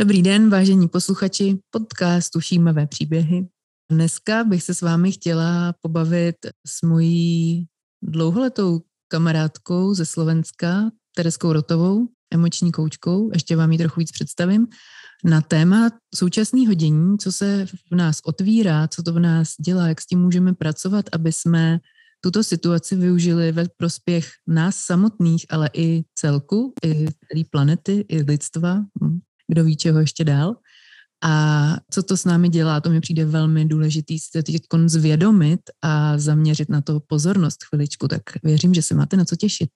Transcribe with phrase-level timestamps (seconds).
[0.00, 3.48] Dobrý den, vážení posluchači podcastu Šímavé příběhy.
[3.90, 7.66] Dneska bych se s vámi chtěla pobavit s mojí
[8.02, 14.66] dlouholetou kamarádkou ze Slovenska, Tereskou Rotovou, emoční koučkou, ještě vám ji trochu víc představím,
[15.24, 20.00] na téma současného dění, co se v nás otvírá, co to v nás dělá, jak
[20.00, 21.78] s tím můžeme pracovat, aby jsme
[22.20, 28.84] tuto situaci využili ve prospěch nás samotných, ale i celku, i celé planety, i lidstva,
[29.50, 30.54] kdo ví čeho ještě dál.
[31.24, 36.18] A co to s námi dělá, to mi přijde velmi důležitý se teď zvědomit a
[36.18, 39.70] zaměřit na to pozornost chviličku, tak věřím, že se máte na co těšit.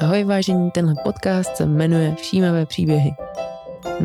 [0.00, 3.10] Ahoj vážení, tenhle podcast se jmenuje Všímavé příběhy.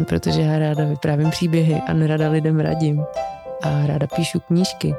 [0.08, 3.04] Protože já ráda vyprávím příběhy a nerada lidem radím.
[3.62, 4.96] A ráda píšu knížky.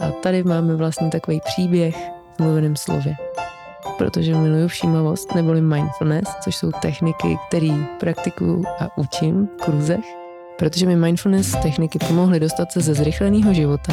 [0.00, 1.96] A tady máme vlastně takový příběh
[2.36, 3.16] v mluveném slově
[3.98, 10.04] protože miluju všímavost neboli mindfulness, což jsou techniky, které praktikuju a učím v kurzech,
[10.58, 13.92] protože mi mindfulness techniky pomohly dostat se ze zrychleného života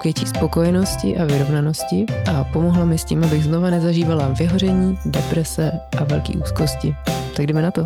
[0.00, 5.72] k větší spokojenosti a vyrovnanosti a pomohla mi s tím, abych znova nezažívala vyhoření, deprese
[5.98, 6.94] a velké úzkosti.
[7.36, 7.82] Tak jdeme na to.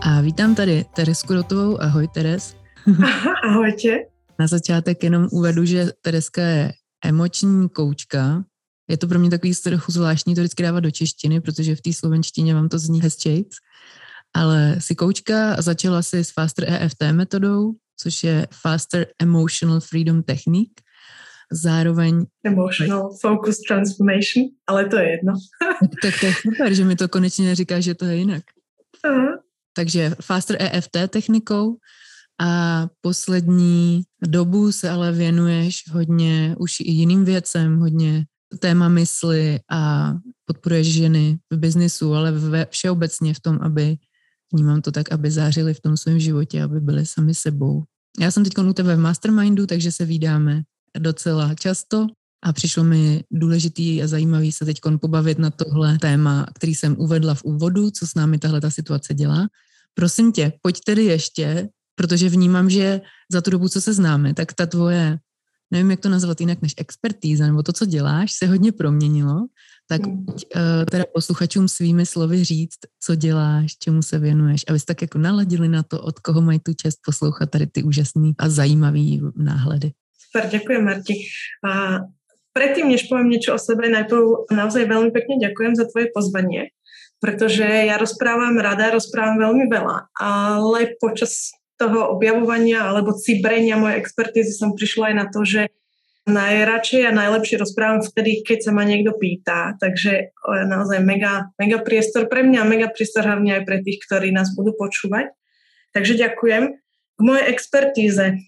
[0.00, 1.82] A vítám tady Teresku Rotovou.
[1.82, 2.56] Ahoj Teres.
[3.44, 3.88] Ahojte.
[4.38, 6.72] Na začátek jenom uvedu, že Tereska je
[7.04, 8.44] emoční koučka.
[8.88, 11.92] Je to pro mě takový trochu zvláštní to vždycky dávat do češtiny, protože v té
[11.92, 13.48] slovenštině vám to zní hezčejc.
[14.34, 20.82] Ale si koučka začala si s Faster EFT metodou, což je Faster Emotional Freedom Technique.
[21.52, 22.24] Zároveň...
[22.44, 25.32] Emotional Focus Transformation, ale to je jedno.
[25.80, 28.42] tak, tak to je super, že mi to konečně neříká, že to je jinak.
[29.06, 29.38] Uh-huh.
[29.76, 31.76] Takže Faster EFT technikou
[32.40, 38.26] a poslední dobu se ale věnuješ hodně už i jiným věcem, hodně
[38.58, 40.12] téma mysli a
[40.44, 43.96] podporuješ ženy v biznisu, ale ve, všeobecně v tom, aby,
[44.52, 47.82] vnímám to tak, aby zářili v tom svém životě, aby byli sami sebou.
[48.20, 50.62] Já jsem teď u tebe v Mastermindu, takže se vídáme
[50.98, 52.06] docela často
[52.44, 57.34] a přišlo mi důležitý a zajímavý se teď pobavit na tohle téma, který jsem uvedla
[57.34, 59.48] v úvodu, co s námi tahle ta situace dělá.
[59.94, 63.00] Prosím tě, pojď tedy ještě protože vnímám, že
[63.32, 65.18] za tu dobu, co se známe, tak ta tvoje,
[65.70, 69.46] nevím, jak to nazvat jinak než expertíza, nebo to, co děláš, se hodně proměnilo,
[69.88, 75.18] tak uh, teda posluchačům svými slovy říct, co děláš, čemu se věnuješ, aby tak jako
[75.18, 79.92] naladili na to, od koho mají tu čest poslouchat tady ty úžasný a zajímavý náhledy.
[80.16, 81.14] Super, ďakujem Marti.
[81.60, 82.00] A
[82.52, 86.72] predtým, než poviem niečo o sebe, najprv naozaj veľmi pekne ďakujem za tvoje pozvanie,
[87.20, 94.54] pretože ja rozprávam rada, rozprávam veľmi veľa, ale počas toho objavovania alebo cibrenia mojej expertízy
[94.54, 95.74] som prišla aj na to, že
[96.22, 99.74] najradšej a najlepšie rozprávam vtedy, keď sa ma niekto pýta.
[99.82, 104.54] Takže naozaj mega, mega priestor pre mňa, mega priestor hlavne aj pre tých, ktorí nás
[104.54, 105.34] budú počúvať.
[105.90, 106.78] Takže ďakujem.
[107.18, 108.38] K mojej expertíze.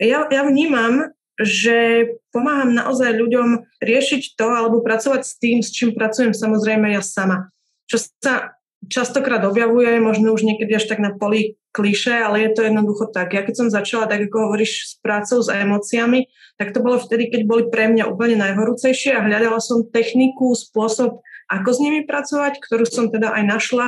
[0.00, 5.92] Ja, ja vnímam, že pomáham naozaj ľuďom riešiť to alebo pracovať s tým, s čím
[5.92, 7.52] pracujem samozrejme ja sama.
[7.92, 8.56] Čo sa
[8.88, 13.34] častokrát objavuje, možno už niekedy až tak na poli kliše, ale je to jednoducho tak.
[13.34, 17.34] Ja keď som začala, tak ako hovoríš, s prácou s emóciami, tak to bolo vtedy,
[17.34, 21.18] keď boli pre mňa úplne najhorúcejšie a hľadala som techniku, spôsob,
[21.50, 23.86] ako s nimi pracovať, ktorú som teda aj našla,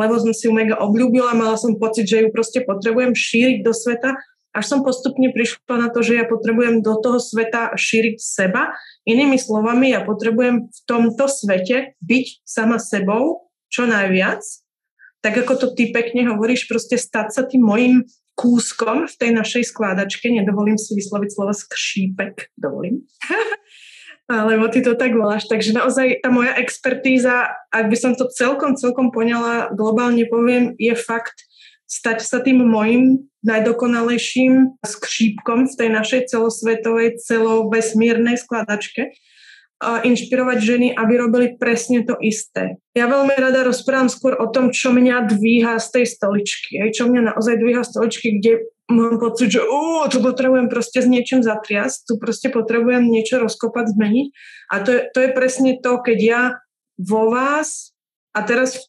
[0.00, 3.76] lebo som si ju mega obľúbila, mala som pocit, že ju proste potrebujem šíriť do
[3.76, 4.16] sveta,
[4.56, 8.72] až som postupne prišla na to, že ja potrebujem do toho sveta šíriť seba.
[9.04, 14.40] Inými slovami, ja potrebujem v tomto svete byť sama sebou čo najviac
[15.26, 18.06] tak ako to ty pekne hovoríš, proste stať sa tým mojim
[18.38, 23.02] kúskom v tej našej skládačke, nedovolím si vysloviť slovo skřípek, dovolím.
[24.30, 25.50] Alebo ty to tak voláš.
[25.50, 30.94] Takže naozaj tá moja expertíza, ak by som to celkom, celkom poňala, globálne poviem, je
[30.94, 31.42] fakt
[31.90, 39.10] stať sa tým mojim najdokonalejším skřípkom v tej našej celosvetovej, celovesmírnej skladačke
[39.82, 42.80] inšpirovať ženy, aby robili presne to isté.
[42.96, 46.80] Ja veľmi rada rozprávam skôr o tom, čo mňa dvíha z tej stoličky.
[46.80, 51.04] Aj čo mňa naozaj dvíha z stoličky, kde mám pocit, že uh, tu potrebujem proste
[51.04, 54.26] s niečím zatriasť, tu proste potrebujem niečo rozkopať, zmeniť.
[54.72, 56.42] A to je, to je presne to, keď ja
[56.96, 57.92] vo vás,
[58.32, 58.88] a teraz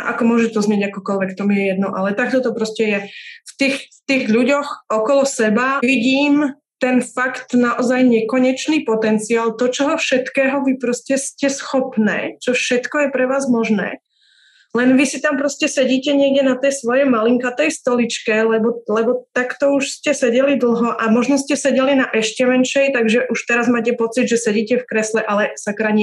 [0.00, 2.98] ako môže to znieť akokoľvek, to mi je jedno, ale takto to proste je.
[3.44, 9.96] V tých, v tých ľuďoch okolo seba vidím ten fakt naozaj nekonečný potenciál, to, čoho
[9.96, 14.04] všetkého vy proste ste schopné, čo všetko je pre vás možné.
[14.76, 19.72] Len vy si tam proste sedíte niekde na tej svojej malinkatej stoličke, lebo, lebo takto
[19.72, 23.96] už ste sedeli dlho a možno ste sedeli na ešte menšej, takže už teraz máte
[23.96, 25.94] pocit, že sedíte v kresle, ale sakra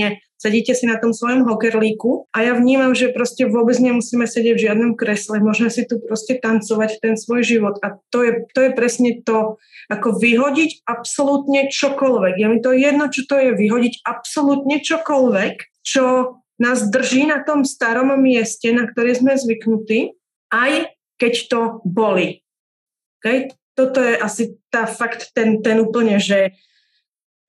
[0.42, 4.64] sedíte si na tom svojom hokerlíku a ja vnímam, že proste vôbec nemusíme sedieť v
[4.66, 8.72] žiadnom kresle, môžeme si tu proste tancovať ten svoj život a to je, to je
[8.74, 9.62] presne to,
[9.94, 12.34] ako vyhodiť absolútne čokoľvek.
[12.42, 17.62] Je mi to jedno, čo to je, vyhodiť absolútne čokoľvek, čo nás drží na tom
[17.62, 20.18] starom mieste, na ktoré sme zvyknutí,
[20.50, 20.90] aj
[21.22, 22.42] keď to boli.
[23.22, 23.54] Okay?
[23.78, 26.58] Toto je asi tá fakt ten, ten úplne, že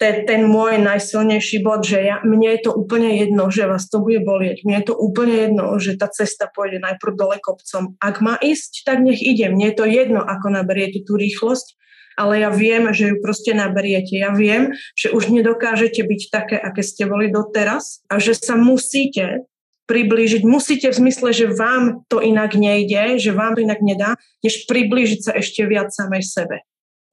[0.03, 4.03] ten, ten môj najsilnejší bod, že ja, mne je to úplne jedno, že vás to
[4.03, 4.67] bude bolieť.
[4.67, 7.95] Mne je to úplne jedno, že tá cesta pôjde najprv dole kopcom.
[8.03, 9.47] Ak má ísť, tak nech ide.
[9.55, 11.79] Mne je to jedno, ako naberiete tú rýchlosť,
[12.19, 14.19] ale ja viem, že ju proste naberiete.
[14.19, 19.47] Ja viem, že už nedokážete byť také, aké ste boli doteraz a že sa musíte
[19.87, 24.67] priblížiť, musíte v zmysle, že vám to inak nejde, že vám to inak nedá, než
[24.67, 26.59] priblížiť sa ešte viac samej sebe.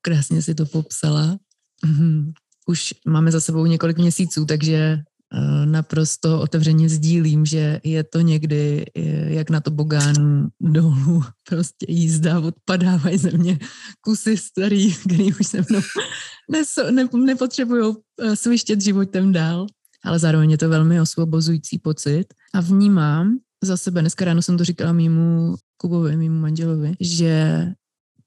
[0.01, 1.37] Krásně si to popsala.
[1.85, 2.33] Mhm
[2.69, 8.85] už máme za sebou několik měsíců, takže eh, naprosto otevřeně sdílím, že je to někdy
[8.95, 9.01] eh,
[9.33, 13.59] jak na to bogánu dolů, prostě jízda, odpadávají ze mě
[14.01, 15.81] kusy starý, který už se mnou
[16.51, 19.67] neso, ne, nepotřebují eh, svištět životem dál,
[20.05, 22.25] ale zároveň je to velmi osvobozující pocit.
[22.53, 27.65] A vnímám za sebe, dneska ráno jsem to říkala mýmu Kubovi, mýmu manželovi, že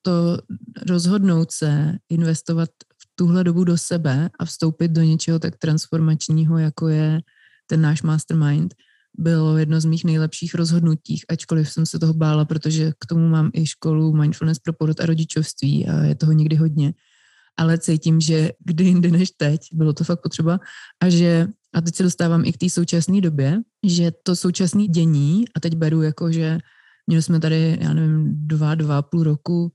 [0.03, 0.39] to
[0.89, 2.69] rozhodnout se investovat
[3.15, 7.21] tuhle dobu do sebe a vstoupit do něčeho tak transformačního, jako je
[7.67, 8.75] ten náš mastermind,
[9.19, 13.51] bylo jedno z mých nejlepších rozhodnutí, ačkoliv jsem se toho bála, protože k tomu mám
[13.53, 16.95] i školu Mindfulness pro porod a rodičovství a je toho někdy hodně.
[17.57, 20.61] Ale cítím, že kdy jindy než teď, bylo to fakt potřeba
[21.01, 25.45] a že, a teď se dostávám i k té současné době, že to současné dění,
[25.57, 26.59] a teď beru jako, že
[27.07, 29.73] měli jsme tady, já nevím, dva, dva půl roku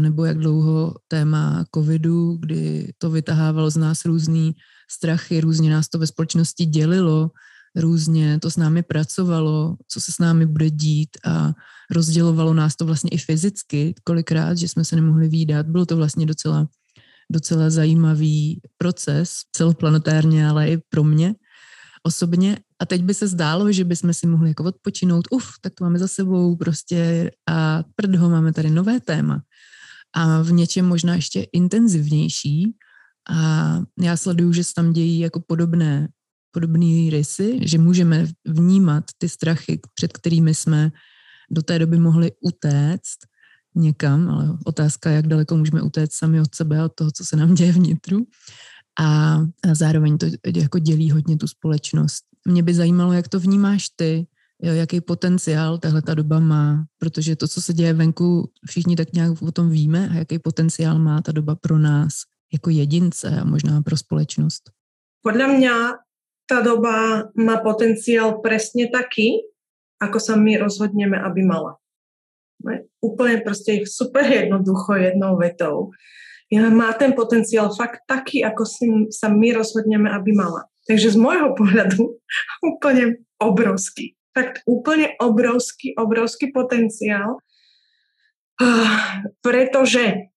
[0.00, 4.54] nebo jak dlouho téma covidu, kdy to vytahávalo z nás různý
[4.90, 7.30] strachy, různě nás to ve společnosti dělilo,
[7.76, 11.52] různě to s námi pracovalo, co se s námi bude dít a
[11.90, 15.66] rozdělovalo nás to vlastně i fyzicky kolikrát, že jsme se nemohli výdat.
[15.66, 16.68] Bylo to vlastně docela,
[17.32, 21.34] docela zajímavý proces celoplanetárně, ale i pro mě
[22.02, 22.58] osobně.
[22.78, 25.98] A teď by se zdálo, že bychom si mohli jako odpočinout, uf, tak to máme
[25.98, 29.42] za sebou prostě a prdho, máme tady nové téma
[30.14, 32.74] a v něčem možná ještě intenzivnější.
[33.30, 36.08] A já sleduju, že se tam dějí jako podobné,
[36.50, 40.92] podobné rysy, že můžeme vnímat ty strachy, před kterými jsme
[41.50, 43.18] do té doby mohli utéct
[43.74, 47.54] někam, ale otázka, jak daleko můžeme utéct sami od sebe, od toho, co se nám
[47.54, 48.26] děje vnitru.
[49.00, 50.26] A, a zároveň to
[50.56, 52.24] jako dělí hodně tu společnost.
[52.44, 54.26] Mě by zajímalo, jak to vnímáš ty,
[54.64, 59.12] jo, jaký potenciál tahle ta doba má, protože to, co se děje venku, všichni tak
[59.12, 62.12] nějak o tom víme a jaký potenciál má ta doba pro nás
[62.52, 64.70] jako jedince a možná pro společnost.
[65.24, 65.74] Podľa mňa
[66.44, 69.40] tá doba má potenciál presne taký,
[69.96, 71.80] ako sa my rozhodneme, aby mala.
[73.00, 75.96] Úplne proste super jednoducho jednou vetou.
[76.52, 80.68] Má ten potenciál fakt taký, ako si, sa my rozhodneme, aby mala.
[80.84, 82.20] Takže z môjho pohľadu
[82.76, 87.38] úplne obrovský fakt úplne obrovský, obrovský potenciál,
[88.58, 88.98] uh,
[89.40, 90.34] pretože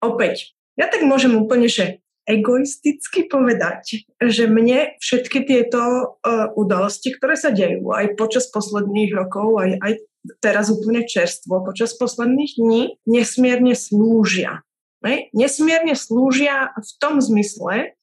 [0.00, 7.40] opäť, ja tak môžem úplne, že egoisticky povedať, že mne všetky tieto uh, udalosti, ktoré
[7.40, 9.92] sa dejú aj počas posledných rokov, aj, aj
[10.44, 14.60] teraz úplne čerstvo, počas posledných dní, nesmierne slúžia.
[15.00, 15.32] Ne?
[15.32, 17.96] Nesmierne slúžia v tom zmysle,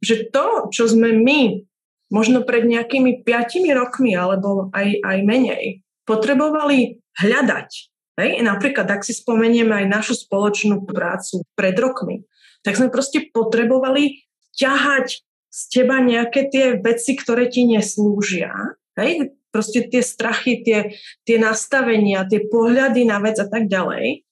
[0.00, 1.68] že to, čo sme my
[2.08, 5.64] možno pred nejakými piatimi rokmi alebo aj, aj menej
[6.08, 7.70] potrebovali hľadať.
[8.16, 8.30] Hej?
[8.42, 12.24] Napríklad, ak si spomenieme aj našu spoločnú prácu pred rokmi,
[12.64, 14.24] tak sme proste potrebovali
[14.56, 18.52] ťahať z teba nejaké tie veci, ktoré ti neslúžia.
[18.96, 19.36] Hej?
[19.52, 24.24] Proste tie strachy, tie, tie nastavenia, tie pohľady na vec a tak ďalej.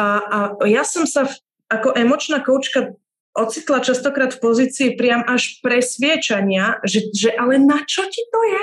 [0.00, 1.32] A, a ja som sa v,
[1.68, 2.96] ako emočná koučka
[3.44, 8.62] ocitla častokrát v pozícii priam až presviečania, že, že ale na čo ti to je?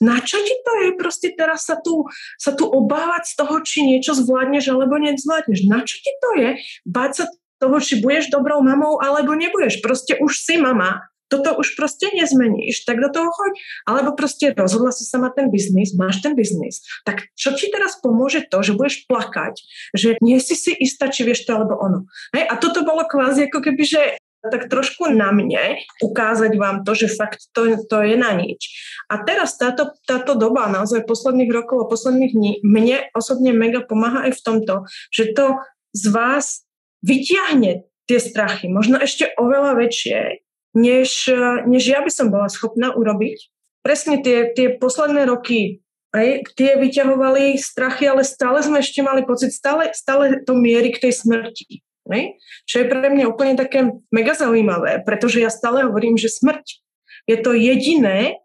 [0.00, 0.88] Na čo ti to je?
[0.96, 2.08] Proste teraz sa tu,
[2.40, 5.60] sa tu obávať z toho, či niečo zvládneš alebo nezvládneš.
[5.68, 6.50] Na čo ti to je?
[6.88, 7.24] Báť sa
[7.60, 9.80] toho, či budeš dobrou mamou alebo nebudeš.
[9.84, 13.52] Proste už si mama toto už proste nezmeníš, tak do toho choď.
[13.88, 16.84] Alebo proste rozhodla si sa mať ten biznis, máš ten biznis.
[17.08, 19.54] Tak čo ti teraz pomôže to, že budeš plakať,
[19.96, 22.06] že nie si si istá, či vieš to alebo ono.
[22.36, 22.44] Hej?
[22.48, 24.02] A toto bolo kvázi ako keby, že
[24.44, 28.60] tak trošku na mne ukázať vám to, že fakt to, to je na nič.
[29.08, 34.28] A teraz táto, táto doba naozaj posledných rokov a posledných dní mne osobne mega pomáha
[34.28, 34.74] aj v tomto,
[35.08, 35.64] že to
[35.96, 36.68] z vás
[37.00, 41.30] vyťahne tie strachy, možno ešte oveľa väčšie, než,
[41.64, 43.50] než ja by som bola schopná urobiť.
[43.80, 49.50] Presne tie, tie posledné roky aj, tie vyťahovali strachy, ale stále sme ešte mali pocit,
[49.50, 51.82] stále, stále to mierí k tej smrti.
[52.06, 52.22] Aj?
[52.70, 56.84] Čo je pre mňa úplne také mega zaujímavé, pretože ja stále hovorím, že smrť
[57.26, 58.38] je to jediné,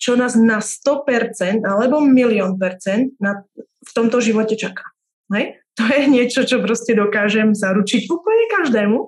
[0.00, 4.84] čo nás na 100% alebo milión percent na, v tomto živote čaká.
[5.30, 5.62] Hej?
[5.74, 8.98] To je niečo, čo proste dokážem zaručiť úplne každému.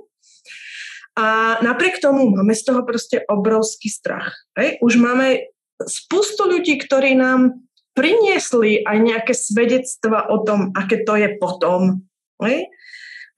[1.17, 4.37] A napriek tomu máme z toho proste obrovský strach.
[4.53, 4.77] Hej?
[4.85, 5.49] Už máme
[5.89, 7.65] spustu ľudí, ktorí nám
[7.97, 12.05] priniesli aj nejaké svedectva o tom, aké to je potom.
[12.45, 12.69] Hej?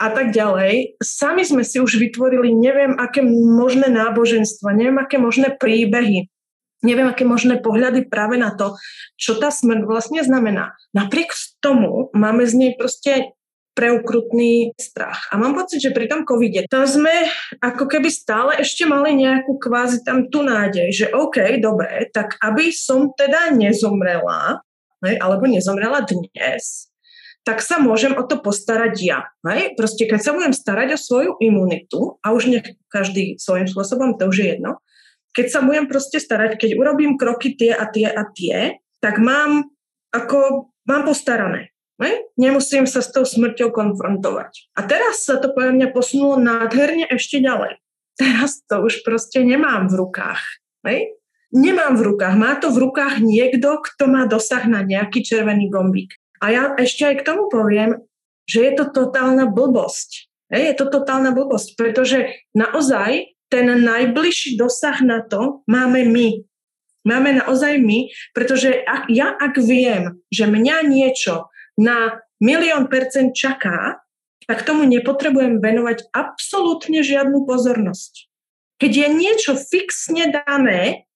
[0.03, 0.99] A tak ďalej.
[0.99, 6.31] Sami sme si už vytvorili neviem, aké možné náboženstva, neviem, aké možné príbehy,
[6.83, 8.75] neviem, aké možné pohľady práve na to,
[9.19, 10.75] čo tá smrť vlastne znamená.
[10.95, 11.31] Napriek
[11.63, 13.38] tomu máme z nej proste
[13.79, 15.31] preukrutný strach.
[15.31, 17.31] A mám pocit, že pri tom covide tam sme
[17.63, 22.75] ako keby stále ešte mali nejakú kvázi tam tú nádej, že OK, dobre, tak aby
[22.75, 24.67] som teda nezomrela,
[25.07, 26.91] ne, alebo nezomrela dnes,
[27.47, 29.31] tak sa môžem o to postarať ja.
[29.47, 29.73] Ne?
[29.79, 34.27] Proste keď sa budem starať o svoju imunitu, a už nech každý svojím spôsobom, to
[34.27, 34.83] už je jedno,
[35.39, 39.71] keď sa budem proste starať, keď urobím kroky tie a tie a tie, tak mám
[40.11, 41.71] ako, mám postarané.
[41.99, 42.31] Ne?
[42.39, 44.71] Nemusím sa s tou smrťou konfrontovať.
[44.79, 47.83] A teraz sa to podľa mňa posunulo nádherne ešte ďalej.
[48.15, 50.43] Teraz to už proste nemám v rukách.
[50.87, 51.19] Ne?
[51.51, 52.35] Nemám v rukách.
[52.39, 56.15] Má to v rukách niekto, kto má dosah na nejaký červený gombík.
[56.39, 57.99] A ja ešte aj k tomu poviem,
[58.47, 60.31] že je to totálna blbosť.
[60.49, 66.45] Je to totálna blbosť, pretože naozaj ten najbližší dosah na to máme my.
[67.05, 71.49] Máme naozaj my, pretože ak, ja ak viem, že mňa niečo
[71.79, 74.03] na milión percent čaká,
[74.45, 78.27] tak tomu nepotrebujem venovať absolútne žiadnu pozornosť.
[78.83, 81.07] Keď je niečo fixne dané,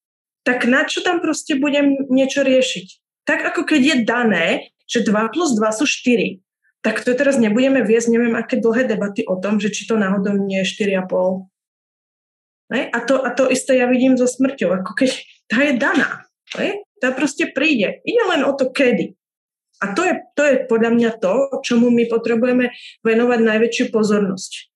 [0.43, 2.87] tak na čo tam proste budem niečo riešiť?
[3.23, 4.47] Tak ako keď je dané,
[4.91, 6.43] že 2 plus 2 sú 4,
[6.83, 10.35] tak to teraz nebudeme viesť neviem aké dlhé debaty o tom, že či to náhodou
[10.35, 11.47] nie je 4,5.
[12.75, 12.91] Ne?
[12.91, 15.11] A, to, a to isté ja vidím so smrťou, ako keď
[15.47, 16.27] tá je daná.
[16.59, 16.83] Ne?
[16.99, 18.03] Tá proste príde.
[18.03, 19.15] Ide len o to, kedy.
[19.83, 21.35] A to je, to je podľa mňa to,
[21.67, 22.71] čomu my potrebujeme
[23.03, 24.71] venovať najväčšiu pozornosť.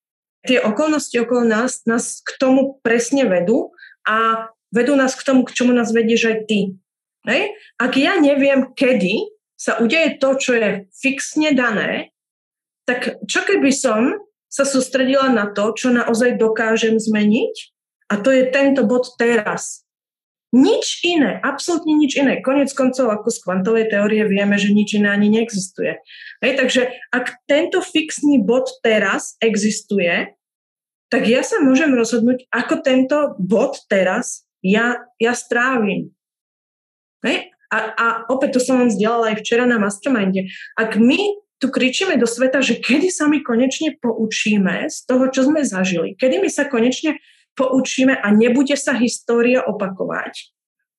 [0.46, 3.70] Tie okolnosti okolo nás nás k tomu presne vedú
[4.02, 6.60] a vedú nás k tomu, k čomu nás vedieš aj ty.
[7.26, 7.54] Hej?
[7.78, 12.14] Ak ja neviem, kedy sa udeje to, čo je fixne dané,
[12.86, 14.14] tak čo keby som
[14.46, 17.54] sa sústredila na to, čo naozaj dokážem zmeniť?
[18.10, 19.85] A to je tento bod teraz.
[20.54, 22.38] Nič iné, absolútne nič iné.
[22.38, 25.98] Konec koncov, ako z kvantovej teórie vieme, že nič iné ani neexistuje.
[26.38, 30.38] Hej, takže ak tento fixný bod teraz existuje,
[31.10, 36.14] tak ja sa môžem rozhodnúť, ako tento bod teraz ja, ja strávim.
[37.26, 37.50] Hej?
[37.66, 40.46] A, a opäť to som vám vzdielala aj včera na Masterminde.
[40.78, 41.18] Ak my
[41.58, 46.14] tu kričíme do sveta, že kedy sa my konečne poučíme z toho, čo sme zažili,
[46.14, 47.16] kedy my sa konečne
[47.56, 50.52] poučíme a nebude sa história opakovať,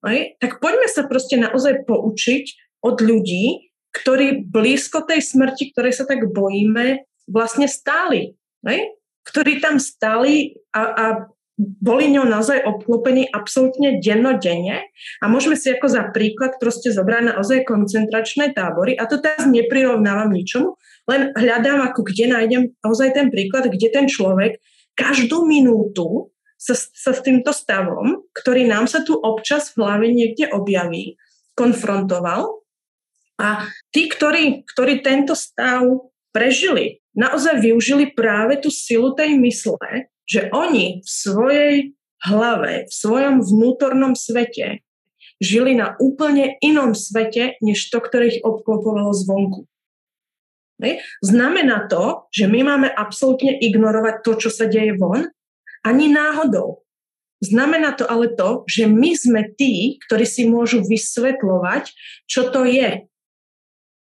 [0.03, 2.43] aj, tak poďme sa proste naozaj poučiť
[2.85, 8.37] od ľudí, ktorí blízko tej smrti, ktorej sa tak bojíme, vlastne stáli.
[8.61, 8.77] Aj?
[9.25, 11.05] Ktorí tam stáli a, a
[11.57, 17.65] boli ňou naozaj obklopení absolútne dennodenne a môžeme si ako za príklad proste zobrať naozaj
[17.65, 20.77] koncentračné tábory a to teraz neprirovnávam ničomu,
[21.09, 24.61] len hľadám ako kde nájdem naozaj ten príklad, kde ten človek
[24.93, 30.49] každú minútu sa, sa s týmto stavom, ktorý nám sa tu občas v hlave niekde
[30.49, 31.15] objaví,
[31.53, 32.65] konfrontoval.
[33.37, 35.85] A tí, ktorí, ktorí tento stav
[36.33, 41.75] prežili, naozaj využili práve tú silu tej mysle, že oni v svojej
[42.25, 44.81] hlave, v svojom vnútornom svete
[45.37, 49.69] žili na úplne inom svete, než to, ktoré ich obklopovalo zvonku.
[51.25, 55.29] Znamená to, že my máme absolútne ignorovať to, čo sa deje von
[55.85, 56.87] ani náhodou.
[57.37, 61.93] Znamená to ale to, že my sme tí, ktorí si môžu vysvetľovať,
[62.25, 63.05] čo to je.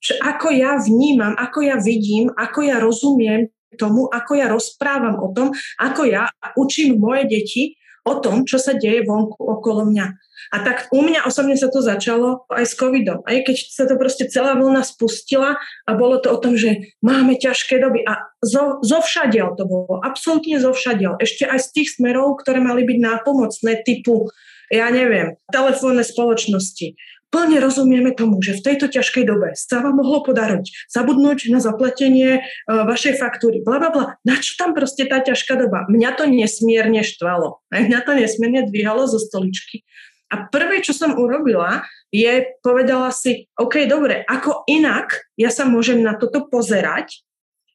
[0.03, 5.31] Čo, ako ja vnímam, ako ja vidím, ako ja rozumiem tomu, ako ja rozprávam o
[5.31, 6.27] tom, ako ja
[6.59, 10.07] učím moje deti o tom, čo sa deje vonku okolo mňa.
[10.51, 13.21] A tak u mňa osobne sa to začalo aj s covidom.
[13.29, 17.37] Aj keď sa to proste celá vlna spustila a bolo to o tom, že máme
[17.37, 21.21] ťažké doby a zo, zo všadiel to bolo, absolútne zo všadiel.
[21.21, 24.33] Ešte aj z tých smerov, ktoré mali byť nápomocné typu
[24.71, 26.95] ja neviem, telefónne spoločnosti.
[27.31, 32.43] Plne rozumieme tomu, že v tejto ťažkej dobe sa vám mohlo podariť zabudnúť na zaplatenie
[32.43, 34.07] uh, vašej faktúry, bla, bla, bla.
[34.27, 35.87] Na čo tam proste tá ťažká doba?
[35.87, 37.63] Mňa to nesmierne štvalo.
[37.71, 39.87] Mňa to nesmierne dvíhalo zo stoličky.
[40.31, 41.83] A prvé, čo som urobila,
[42.15, 47.23] je povedala si, OK, dobre, ako inak ja sa môžem na toto pozerať,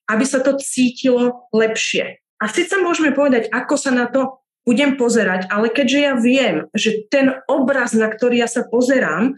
[0.08, 2.24] aby sa to cítilo lepšie.
[2.40, 7.06] A síce môžeme povedať, ako sa na to budem pozerať, ale keďže ja viem, že
[7.08, 9.38] ten obraz, na ktorý ja sa pozerám,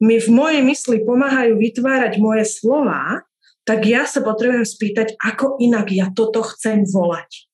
[0.00, 3.26] mi v mojej mysli pomáhajú vytvárať moje slova,
[3.68, 7.50] tak ja sa potrebujem spýtať, ako inak ja toto chcem volať.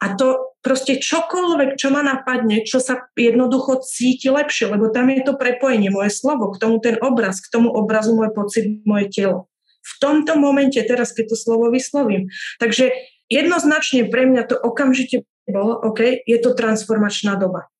[0.00, 5.22] A to proste čokoľvek, čo ma napadne, čo sa jednoducho cíti lepšie, lebo tam je
[5.22, 9.52] to prepojenie, moje slovo, k tomu ten obraz, k tomu obrazu môj pocit, moje telo.
[9.80, 12.28] V tomto momente, teraz keď to slovo vyslovím.
[12.60, 12.92] Takže
[13.32, 17.70] jednoznačne pre mňa to okamžite bolo, OK, je to transformačná doba.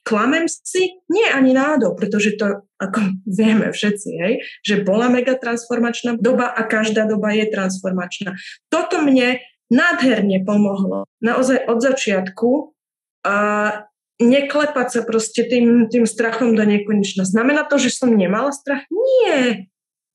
[0.00, 1.04] Klamem si?
[1.12, 2.98] Nie ani náhodou, pretože to, ako
[3.38, 4.32] vieme všetci, hej,
[4.64, 8.34] že bola mega transformačná doba a každá doba je transformačná.
[8.72, 11.06] Toto mne nádherne pomohlo.
[11.22, 12.50] Naozaj od začiatku
[13.22, 13.36] a
[14.20, 17.24] neklepať sa proste tým, tým strachom do nekonečna.
[17.24, 18.84] Znamená to, že som nemala strach?
[18.90, 19.69] Nie.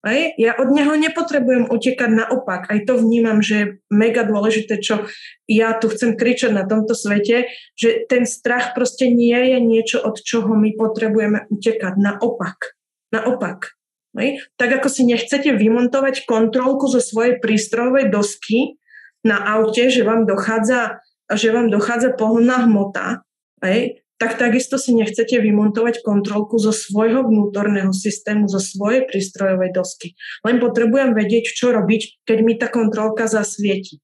[0.05, 0.37] Hej?
[0.37, 2.69] Ja od neho nepotrebujem utekať naopak.
[2.69, 5.09] Aj to vnímam, že je mega dôležité, čo
[5.49, 10.21] ja tu chcem kričať na tomto svete, že ten strach proste nie je niečo, od
[10.21, 11.97] čoho my potrebujeme utekať.
[11.97, 12.77] Naopak.
[13.09, 13.73] Naopak.
[14.13, 14.45] Hej?
[14.61, 18.77] Tak ako si nechcete vymontovať kontrolku zo svojej prístrojovej dosky,
[19.25, 21.01] na aute, že vám dochádza,
[21.33, 23.25] že vám dochádza pohonná hmota,
[23.65, 30.17] hej, tak takisto si nechcete vymontovať kontrolku zo svojho vnútorného systému, zo svojej prístrojovej dosky.
[30.41, 34.01] Len potrebujem vedieť, čo robiť, keď mi tá kontrolka zasvieti.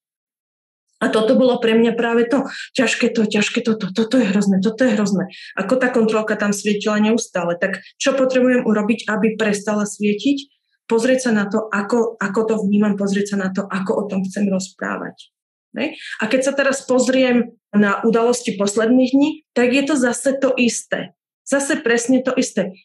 [1.01, 2.45] A toto bolo pre mňa práve to,
[2.77, 5.33] ťažké to, ťažké toto, toto je hrozné, toto je hrozné.
[5.57, 10.61] Ako tá kontrolka tam svietila neustále, tak čo potrebujem urobiť, aby prestala svietiť?
[10.91, 14.27] pozrieť sa na to, ako, ako to vnímam, pozrieť sa na to, ako o tom
[14.27, 15.31] chcem rozprávať.
[15.71, 15.95] Ne?
[16.19, 21.15] A keď sa teraz pozriem na udalosti posledných dní, tak je to zase to isté.
[21.47, 22.75] Zase presne to isté.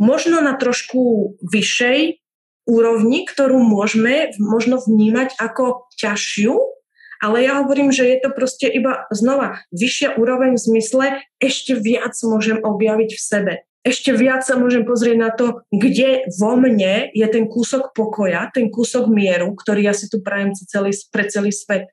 [0.00, 2.22] Možno na trošku vyššej
[2.68, 6.54] úrovni, ktorú môžeme možno vnímať ako ťažšiu,
[7.22, 11.06] ale ja hovorím, že je to proste iba znova vyššia úroveň v zmysle,
[11.38, 16.54] ešte viac môžem objaviť v sebe ešte viac sa môžem pozrieť na to, kde vo
[16.54, 21.26] mne je ten kúsok pokoja, ten kúsok mieru, ktorý ja si tu prajem celý, pre
[21.26, 21.90] celý svet.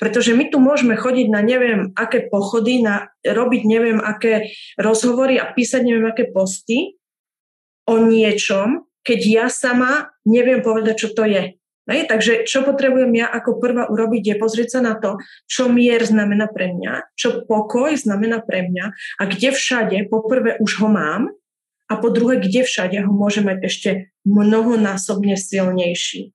[0.00, 4.48] Pretože my tu môžeme chodiť na neviem aké pochody, na, robiť neviem aké
[4.80, 6.96] rozhovory a písať neviem aké posty
[7.84, 11.60] o niečom, keď ja sama neviem povedať, čo to je.
[11.90, 12.00] Hej?
[12.06, 15.18] Takže čo potrebujem ja ako prvá urobiť, je pozrieť sa na to,
[15.50, 18.84] čo mier znamená pre mňa, čo pokoj znamená pre mňa
[19.20, 21.28] a kde všade, poprvé už ho mám
[21.90, 23.90] a po druhé, kde všade ho môže mať ešte
[24.22, 26.30] mnohonásobne silnejší.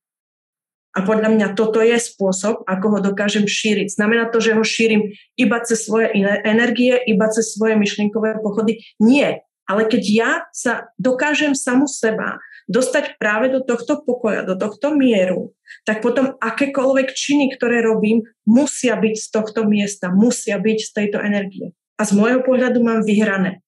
[0.96, 3.92] A podľa mňa toto je spôsob, ako ho dokážem šíriť.
[3.92, 6.16] Znamená to, že ho šírim iba cez svoje
[6.48, 8.80] energie, iba cez svoje myšlienkové pochody?
[9.04, 9.44] Nie.
[9.68, 12.40] Ale keď ja sa dokážem samu seba
[12.72, 15.54] dostať práve do tohto pokoja, do tohto mieru,
[15.84, 21.18] tak potom akékoľvek činy, ktoré robím, musia byť z tohto miesta, musia byť z tejto
[21.20, 21.74] energie.
[22.00, 23.66] A z môjho pohľadu mám vyhrané.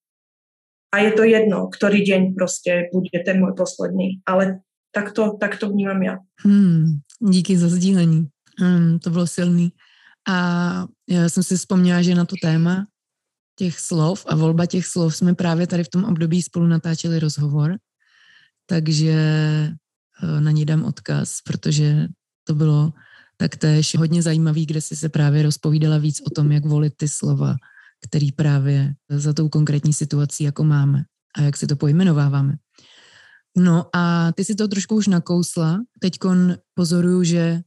[0.94, 4.24] A je to jedno, ktorý deň proste bude ten môj posledný.
[4.24, 4.64] Ale
[5.02, 6.18] takto, takto vnímam ja.
[6.46, 8.28] Hmm, díky za sdílení.
[8.60, 9.72] Hmm, to bylo silný.
[10.30, 10.36] A
[11.10, 12.88] já jsem si vzpomněla, že na to téma
[13.56, 17.78] těch slov a volba těch slov jsme právě tady v tom období spolu natáčeli rozhovor
[18.68, 19.12] takže
[20.24, 22.08] eh, na ní dám odkaz, protože
[22.44, 22.94] to bylo
[23.38, 27.56] taktéž hodně zajímavý, kde si se právě rozpovídala víc o tom, jak volit ty slova,
[28.08, 31.04] který právě za tou konkrétní situací jako máme
[31.36, 32.56] a jak si to pojmenováváme.
[33.58, 35.80] No a ty si to trošku už nakousla.
[36.00, 36.18] Teď
[36.74, 37.62] pozoruju, že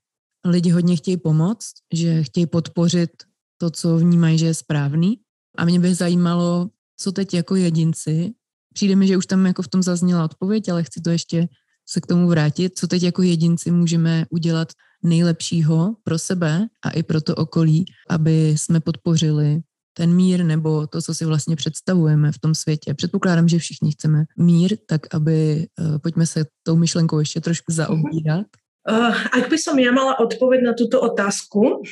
[0.44, 3.10] lidi hodně chtějí pomoct, že chtějí podpořit
[3.58, 5.18] to, co vnímají, že je správný.
[5.58, 8.34] A mě by zajímalo, co teď jako jedinci
[8.74, 11.48] Přijde mi, že už tam jako v tom zazněla odpověď, ale chci to ještě
[11.88, 12.78] se k tomu vrátit.
[12.78, 14.72] Co teď jako jedinci můžeme udělat
[15.02, 19.60] nejlepšího pro sebe a i pro to okolí, aby jsme podpořili
[19.92, 22.94] ten mír nebo to, co si vlastně představujeme v tom světě.
[22.94, 28.46] Předpokládám, že všichni chceme mír, tak aby, uh, pojďme se tou myšlenkou ještě trošku zaobírat.
[28.88, 31.84] Uh, ak by som ja mala odpoveď na túto otázku,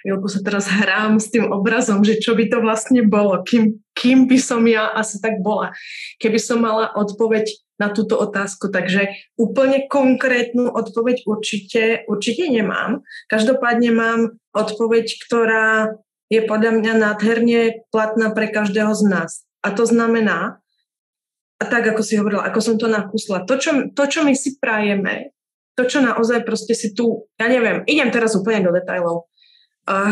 [0.00, 4.24] chvíľku sa teraz hrám s tým obrazom, že čo by to vlastne bolo, kým, kým
[4.24, 5.76] by som ja asi tak bola,
[6.20, 7.44] keby som mala odpoveď
[7.80, 8.72] na túto otázku.
[8.72, 13.04] Takže úplne konkrétnu odpoveď určite, určite nemám.
[13.28, 14.20] Každopádne mám
[14.56, 15.92] odpoveď, ktorá
[16.34, 19.30] je podľa mňa nádherne platná pre každého z nás.
[19.62, 20.58] A to znamená,
[21.56, 24.58] a tak ako si hovorila, ako som to nakúsla, to čo, to, čo my si
[24.58, 25.32] prajeme,
[25.78, 29.26] to, čo naozaj proste si tu, ja neviem, idem teraz úplne do detajlov.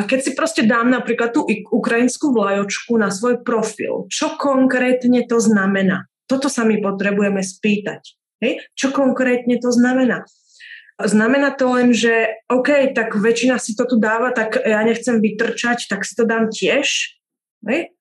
[0.08, 6.04] Keď si proste dám napríklad tú ukrajinskú vlajočku na svoj profil, čo konkrétne to znamená?
[6.28, 8.02] Toto sa my potrebujeme spýtať.
[8.42, 8.68] Hej?
[8.76, 10.28] Čo konkrétne to znamená?
[11.04, 15.90] Znamená to len, že OK, tak väčšina si to tu dáva, tak ja nechcem vytrčať,
[15.90, 17.18] tak si to dám tiež.
[17.66, 17.94] Hej?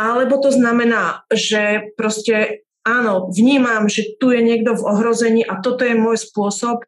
[0.00, 5.84] Alebo to znamená, že proste áno, vnímam, že tu je niekto v ohrození a toto
[5.84, 6.84] je môj spôsob,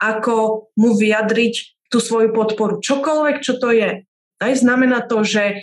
[0.00, 2.80] ako mu vyjadriť tú svoju podporu.
[2.80, 4.08] Čokoľvek, čo to je.
[4.40, 5.62] Aj znamená to, že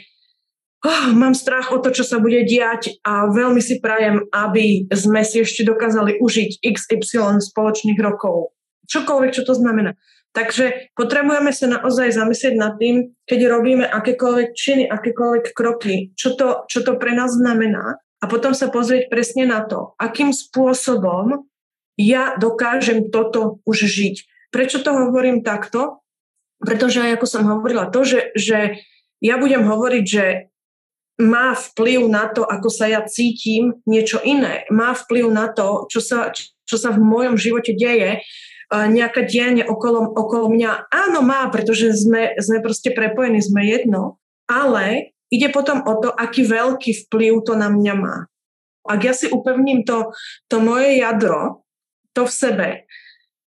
[0.85, 5.21] oh, mám strach o to, čo sa bude diať a veľmi si prajem, aby sme
[5.27, 8.55] si ešte dokázali užiť XY spoločných rokov.
[8.91, 9.95] Čokoľvek, čo to znamená.
[10.31, 16.67] Takže potrebujeme sa naozaj zamyslieť nad tým, keď robíme akékoľvek činy, akékoľvek kroky, čo to,
[16.71, 21.51] čo to pre nás znamená a potom sa pozrieť presne na to, akým spôsobom
[21.99, 24.15] ja dokážem toto už žiť.
[24.55, 25.99] Prečo to hovorím takto?
[26.63, 28.79] Pretože, ako som hovorila, to, že, že
[29.19, 30.25] ja budem hovoriť, že
[31.21, 34.65] má vplyv na to, ako sa ja cítim, niečo iné.
[34.69, 38.21] Má vplyv na to, čo sa, čo sa v mojom živote deje,
[38.71, 40.87] nejaká dianie okolo, okolo mňa.
[40.87, 46.43] Áno, má, pretože sme, sme proste prepojení, sme jedno, ale Ide potom o to, aký
[46.43, 48.27] veľký vplyv to na mňa má.
[48.83, 50.11] Ak ja si upevním to,
[50.51, 51.63] to moje jadro,
[52.11, 52.69] to v sebe,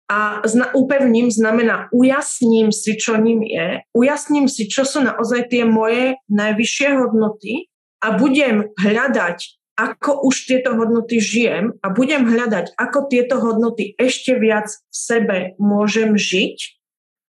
[0.08, 5.64] a zna, upevním znamená ujasním si, čo ním je, ujasním si, čo sú naozaj tie
[5.68, 7.72] moje najvyššie hodnoty
[8.04, 14.38] a budem hľadať, ako už tieto hodnoty žijem a budem hľadať, ako tieto hodnoty ešte
[14.38, 16.58] viac v sebe môžem žiť,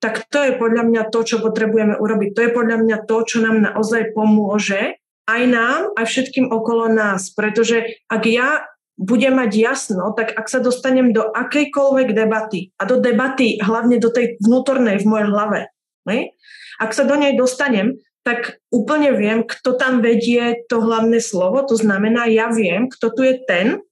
[0.03, 2.29] tak to je podľa mňa to, čo potrebujeme urobiť.
[2.35, 7.33] To je podľa mňa to, čo nám naozaj pomôže aj nám, aj všetkým okolo nás.
[7.33, 13.01] Pretože ak ja budem mať jasno, tak ak sa dostanem do akejkoľvek debaty, a do
[13.01, 15.59] debaty hlavne do tej vnútornej v mojej hlave,
[16.07, 16.31] ne?
[16.79, 21.77] ak sa do nej dostanem, tak úplne viem, kto tam vedie to hlavné slovo, to
[21.77, 23.85] znamená, ja viem, kto tu je ten,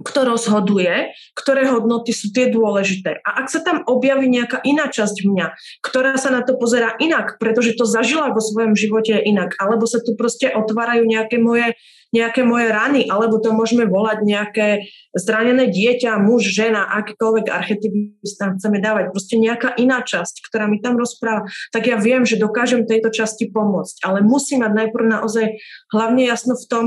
[0.00, 3.20] kto rozhoduje, ktoré hodnoty sú tie dôležité.
[3.20, 5.46] A ak sa tam objaví nejaká iná časť mňa,
[5.84, 10.00] ktorá sa na to pozera inak, pretože to zažila vo svojom živote inak, alebo sa
[10.00, 11.76] tu proste otvárajú nejaké moje,
[12.10, 14.68] nejaké moje rany, alebo to môžeme volať nejaké
[15.14, 20.82] zranené dieťa, muž, žena, akýkoľvek archetypy tam chceme dávať, proste nejaká iná časť, ktorá mi
[20.82, 25.46] tam rozpráva, tak ja viem, že dokážem tejto časti pomôcť, ale musím mať najprv naozaj
[25.94, 26.84] hlavne jasno v tom,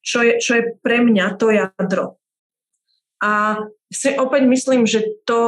[0.00, 2.23] čo je, čo je pre mňa to jadro
[3.24, 3.56] a
[3.88, 5.40] si opäť myslím, že to,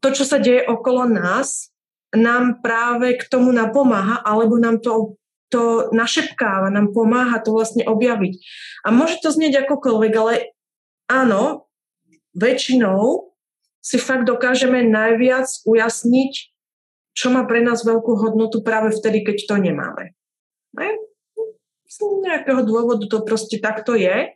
[0.00, 1.68] to, čo sa deje okolo nás,
[2.16, 5.20] nám práve k tomu napomáha, alebo nám to,
[5.52, 8.40] to našepkáva, nám pomáha to vlastne objaviť.
[8.84, 10.56] A môže to znieť akokoľvek, ale
[11.12, 11.68] áno,
[12.32, 13.28] väčšinou
[13.84, 16.32] si fakt dokážeme najviac ujasniť,
[17.12, 20.16] čo má pre nás veľkú hodnotu práve vtedy, keď to nemáme.
[20.72, 20.88] Ne?
[21.88, 24.32] Z nejakého dôvodu to proste takto je.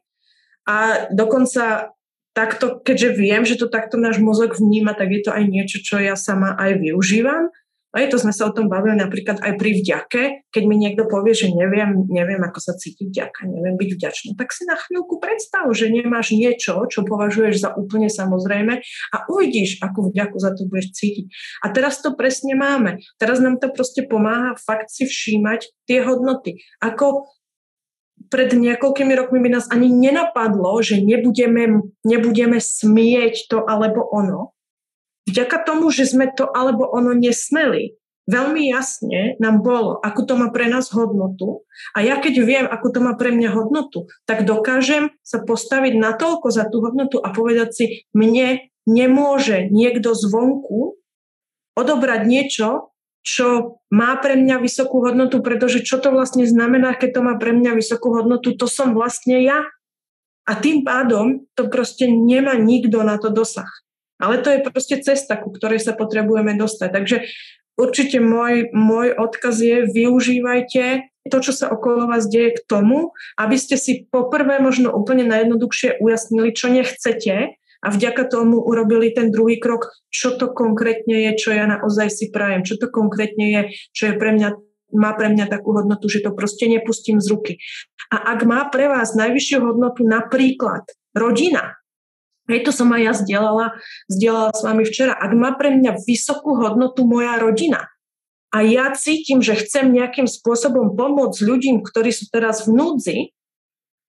[0.67, 0.77] A
[1.13, 1.93] dokonca
[2.33, 6.01] takto, keďže viem, že to takto náš mozog vníma, tak je to aj niečo, čo
[6.01, 7.53] ja sama aj využívam.
[7.93, 11.05] A je to sme sa o tom bavili napríklad aj pri vďake, keď mi niekto
[11.05, 15.21] povie, že neviem, neviem ako sa cíti vďaka, neviem byť vďačný, tak si na chvíľku
[15.21, 18.81] predstav, že nemáš niečo, čo považuješ za úplne samozrejme
[19.13, 21.29] a uvidíš, akú vďaku za to budeš cítiť.
[21.61, 22.97] A teraz to presne máme.
[23.21, 26.65] Teraz nám to proste pomáha fakt si všímať tie hodnoty.
[26.81, 27.29] Ako
[28.33, 34.57] pred niekoľkými rokmi by nás ani nenapadlo, že nebudeme, nebudeme smieť to alebo ono.
[35.29, 40.51] Vďaka tomu, že sme to alebo ono nesmeli, veľmi jasne nám bolo, ako to má
[40.51, 41.67] pre nás hodnotu.
[41.95, 46.49] A ja keď viem, ako to má pre mňa hodnotu, tak dokážem sa postaviť natoľko
[46.51, 50.99] za tú hodnotu a povedať si, mne nemôže niekto zvonku
[51.79, 52.92] odobrať niečo,
[53.23, 57.55] čo má pre mňa vysokú hodnotu, pretože čo to vlastne znamená, keď to má pre
[57.55, 59.67] mňa vysokú hodnotu, to som vlastne ja.
[60.43, 63.71] A tým pádom to proste nemá nikto na to dosah.
[64.19, 66.89] Ale to je proste cesta, ku ktorej sa potrebujeme dostať.
[66.91, 67.17] Takže
[67.79, 73.55] určite môj, môj odkaz je, využívajte to, čo sa okolo vás deje k tomu, aby
[73.55, 79.59] ste si poprvé možno úplne najjednoduchšie ujasnili, čo nechcete a vďaka tomu urobili ten druhý
[79.59, 84.11] krok, čo to konkrétne je, čo ja naozaj si prajem, čo to konkrétne je, čo
[84.11, 84.49] je pre mňa
[84.93, 87.53] má pre mňa takú hodnotu, že to proste nepustím z ruky.
[88.13, 90.85] A ak má pre vás najvyššiu hodnotu napríklad
[91.17, 91.81] rodina,
[92.53, 93.67] hej, to som aj ja zdieľala,
[94.13, 97.89] zdieľala s vami včera, ak má pre mňa vysokú hodnotu moja rodina
[98.53, 103.19] a ja cítim, že chcem nejakým spôsobom pomôcť ľuďom, ktorí sú teraz v núdzi,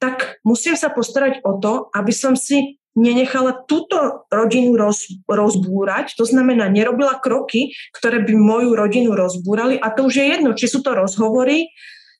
[0.03, 6.25] tak musím sa postarať o to, aby som si nenechala túto rodinu roz, rozbúrať, to
[6.25, 10.85] znamená, nerobila kroky, ktoré by moju rodinu rozbúrali a to už je jedno, či sú
[10.85, 11.73] to rozhovory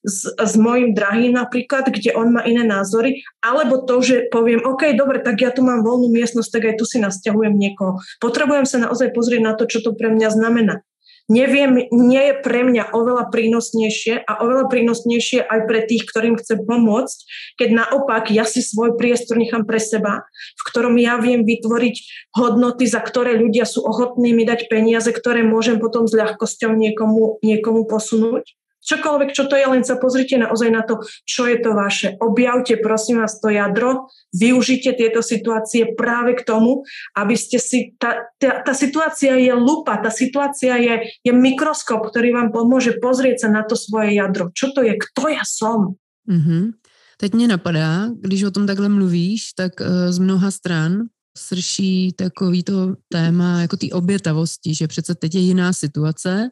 [0.03, 4.91] s, s mojim drahým napríklad, kde on má iné názory, alebo to, že poviem, OK,
[4.99, 8.03] dobre, tak ja tu mám voľnú miestnosť, tak aj tu si nasťahujem niekoho.
[8.19, 10.83] Potrebujem sa naozaj pozrieť na to, čo to pre mňa znamená
[11.31, 16.63] neviem, nie je pre mňa oveľa prínosnejšie a oveľa prínosnejšie aj pre tých, ktorým chcem
[16.63, 17.17] pomôcť,
[17.59, 20.27] keď naopak ja si svoj priestor nechám pre seba,
[20.59, 21.95] v ktorom ja viem vytvoriť
[22.35, 27.39] hodnoty, za ktoré ľudia sú ochotní mi dať peniaze, ktoré môžem potom s ľahkosťou niekomu,
[27.39, 31.71] niekomu posunúť čokoľvek, čo to je, len sa pozrite naozaj na to, čo je to
[31.73, 32.19] vaše.
[32.19, 36.83] Objavte, prosím vás, to jadro, využite tieto situácie práve k tomu,
[37.15, 42.35] aby ste si, tá, tá, tá situácia je lupa, tá situácia je, je mikroskop, ktorý
[42.35, 44.51] vám pomôže pozrieť sa na to svoje jadro.
[44.51, 45.95] Čo to je, kto ja som.
[46.29, 46.71] Mm-hmm.
[47.17, 51.03] Teď mě napadá, když o tom takhle mluvíš, tak uh, z mnoha stran
[51.37, 56.49] srší takový to téma jako té obětavosti, že přece teď je jiná situace,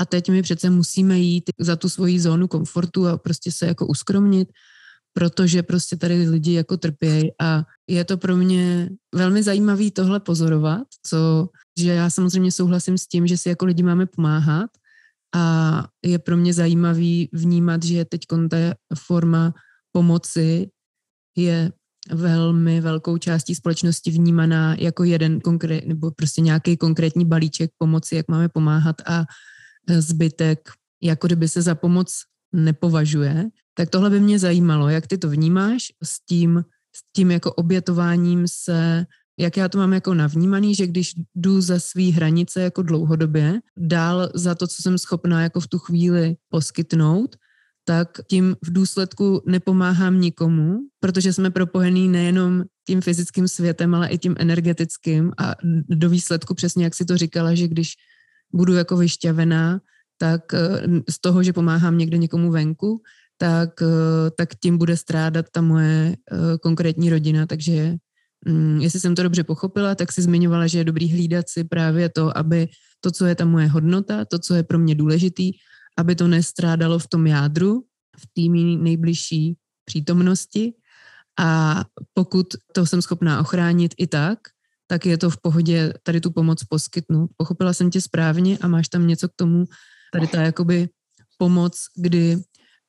[0.00, 3.86] a teď my přece musíme jít za tu svoji zónu komfortu a prostě se jako
[3.86, 4.48] uskromnit,
[5.12, 7.30] protože prostě tady lidi jako trpějí.
[7.40, 13.06] A je to pro mě velmi zajímavý tohle pozorovat, co, že já samozřejmě souhlasím s
[13.06, 14.70] tím, že si jako lidi máme pomáhat.
[15.36, 18.56] A je pro mě zajímavý vnímat, že teď ta
[18.98, 19.54] forma
[19.92, 20.70] pomoci
[21.36, 21.72] je
[22.10, 28.28] velmi velkou částí společnosti vnímaná jako jeden konkrét, nebo prostě nějaký konkrétní balíček pomoci, jak
[28.28, 29.24] máme pomáhat a
[29.88, 30.70] zbytek
[31.02, 32.14] jako kdyby se za pomoc
[32.52, 36.64] nepovažuje, tak tohle by mě zajímalo, jak ty to vnímáš s tím,
[36.96, 39.06] s tím jako obětováním se,
[39.38, 44.30] jak já to mám jako navnímaný, že když jdu za svý hranice jako dlouhodobě, dál
[44.34, 47.36] za to, co jsem schopná jako v tu chvíli poskytnout,
[47.84, 54.18] tak tím v důsledku nepomáhám nikomu, protože jsme propojený nejenom tím fyzickým světem, ale i
[54.18, 55.54] tím energetickým a
[55.88, 57.92] do výsledku přesně, jak si to říkala, že když
[58.54, 59.80] budu jako vyšťavená,
[60.18, 63.02] tak eh, z toho, že pomáhám někde někomu venku,
[63.38, 67.46] tak, eh, tak tím bude strádat ta moje eh, konkrétní rodina.
[67.46, 67.96] Takže
[68.46, 72.08] mm, jestli jsem to dobře pochopila, tak si zmiňovala, že je dobrý hlídat si právě
[72.08, 72.68] to, aby
[73.00, 75.52] to, co je ta moje hodnota, to, co je pro mě důležitý,
[75.98, 77.84] aby to nestrádalo v tom jádru,
[78.16, 78.42] v té
[78.82, 80.72] nejbližší přítomnosti.
[81.38, 81.82] A
[82.14, 84.38] pokud to jsem schopná ochránit i tak,
[84.86, 87.30] tak je to v pohodě tady tu pomoc poskytnout.
[87.36, 89.64] Pochopila jsem tě správně a máš tam něco k tomu,
[90.12, 90.88] tady ta jakoby
[91.38, 92.38] pomoc, kdy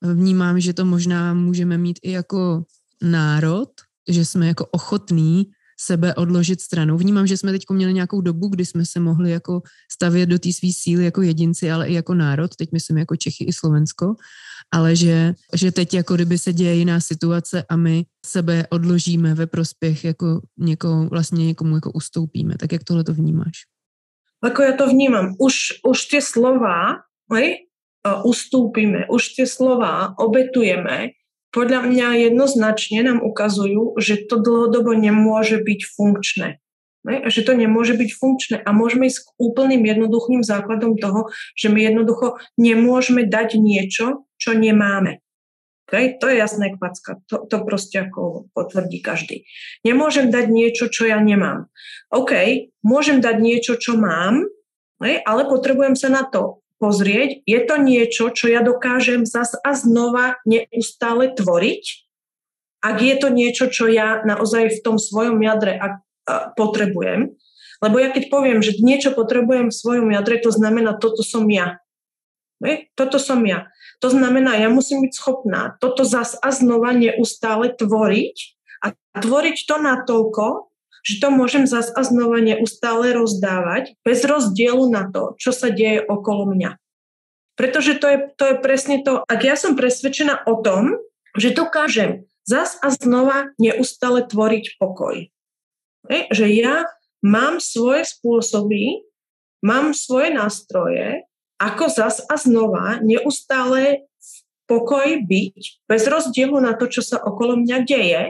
[0.01, 2.63] vnímám, že to možná můžeme mít i jako
[3.01, 3.69] národ,
[4.09, 5.45] že jsme jako ochotní
[5.79, 6.97] sebe odložit stranou.
[6.97, 9.61] Vnímám, že jsme teď měli nějakou dobu, kdy jsme se mohli jako
[9.91, 13.43] stavět do té své síly jako jedinci, ale i jako národ, teď myslím jako Čechy
[13.43, 14.15] i Slovensko,
[14.71, 19.47] ale že, že teď jako kdyby se děje jiná situace a my sebe odložíme ve
[19.47, 22.55] prospěch jako někoho, vlastně někomu jako ustoupíme.
[22.57, 23.67] Tak jak tohle to vnímáš?
[24.45, 27.01] Ako ja to vnímam, už, už tie slova,
[27.33, 27.65] hej,
[28.05, 31.17] ustúpime, už tie slova obetujeme,
[31.55, 36.59] podľa mňa jednoznačne nám ukazujú, že to dlhodobo nemôže byť funkčné.
[37.07, 37.15] Ne?
[37.31, 41.79] Že to nemôže byť funkčné a môžeme ísť k úplným jednoduchým základom toho, že my
[41.79, 45.23] jednoducho nemôžeme dať niečo, čo nemáme.
[45.87, 46.19] Okay?
[46.19, 47.23] To je jasné kvacka.
[47.31, 49.47] To, to proste ako potvrdí každý.
[49.87, 51.71] Nemôžem dať niečo, čo ja nemám.
[52.11, 54.43] OK, môžem dať niečo, čo mám,
[54.99, 60.39] ale potrebujem sa na to pozrieť, je to niečo, čo ja dokážem zas a znova
[60.43, 61.83] neustále tvoriť,
[62.85, 65.81] ak je to niečo, čo ja naozaj v tom svojom jadre
[66.53, 67.33] potrebujem.
[67.81, 71.81] Lebo ja keď poviem, že niečo potrebujem v svojom jadre, to znamená, toto som ja.
[72.63, 72.87] Ne?
[72.95, 73.67] Toto som ja.
[73.99, 78.35] To znamená, ja musím byť schopná toto zas a znova neustále tvoriť
[78.85, 80.45] a tvoriť to natoľko,
[81.05, 86.01] že to môžem zas a znova neustále rozdávať bez rozdielu na to, čo sa deje
[86.01, 86.81] okolo mňa.
[87.55, 90.97] Pretože to je, to je presne to, ak ja som presvedčená o tom,
[91.37, 95.29] že dokážem zas a znova neustále tvoriť pokoj.
[96.09, 96.89] E, že ja
[97.21, 99.05] mám svoje spôsoby,
[99.61, 101.25] mám svoje nástroje,
[101.61, 104.31] ako zas a znova neustále v
[104.67, 108.23] pokoji byť, bez rozdielu na to, čo sa okolo mňa deje,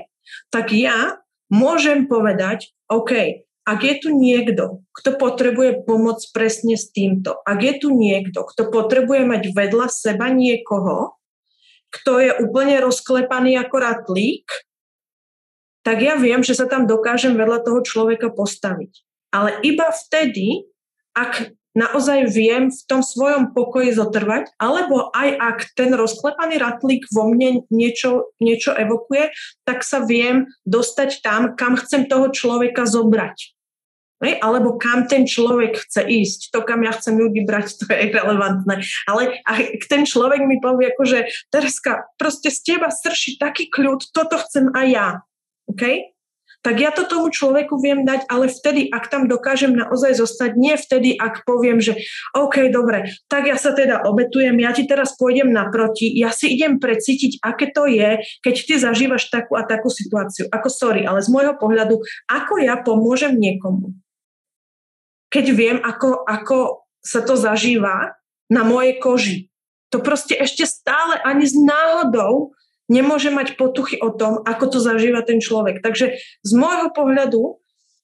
[0.53, 1.17] tak ja
[1.49, 7.73] môžem povedať, OK, ak je tu niekto, kto potrebuje pomoc presne s týmto, ak je
[7.81, 11.17] tu niekto, kto potrebuje mať vedľa seba niekoho,
[11.89, 14.45] kto je úplne rozklepaný ako ratlík,
[15.81, 19.05] tak ja viem, že sa tam dokážem vedľa toho človeka postaviť.
[19.33, 20.65] Ale iba vtedy,
[21.13, 27.27] ak naozaj viem v tom svojom pokoji zotrvať, alebo aj ak ten rozklepaný ratlík vo
[27.29, 29.35] mne niečo, niečo evokuje,
[29.67, 33.55] tak sa viem dostať tam, kam chcem toho človeka zobrať.
[34.23, 34.39] Hej?
[34.39, 36.55] Alebo kam ten človek chce ísť.
[36.55, 38.79] To, kam ja chcem ľudí brať, to je relevantné.
[39.05, 44.39] Ale ak ten človek mi povie, akože Tereska, proste z teba strší taký kľud, toto
[44.39, 45.07] chcem aj ja.
[45.67, 46.14] Okay?
[46.65, 50.73] Tak ja to tomu človeku viem dať, ale vtedy, ak tam dokážem naozaj zostať, nie
[50.73, 51.93] vtedy, ak poviem, že
[52.33, 56.81] OK, dobre, tak ja sa teda obetujem, ja ti teraz pôjdem naproti, ja si idem
[56.81, 60.49] precítiť, aké to je, keď ty zažívaš takú a takú situáciu.
[60.49, 63.93] Ako sorry, ale z môjho pohľadu, ako ja pomôžem niekomu,
[65.29, 68.17] keď viem, ako, ako sa to zažíva
[68.49, 69.37] na mojej koži.
[69.93, 72.57] To proste ešte stále ani s náhodou
[72.91, 75.81] nemôže mať potuchy o tom, ako to zažíva ten človek.
[75.81, 77.61] Takže z môjho pohľadu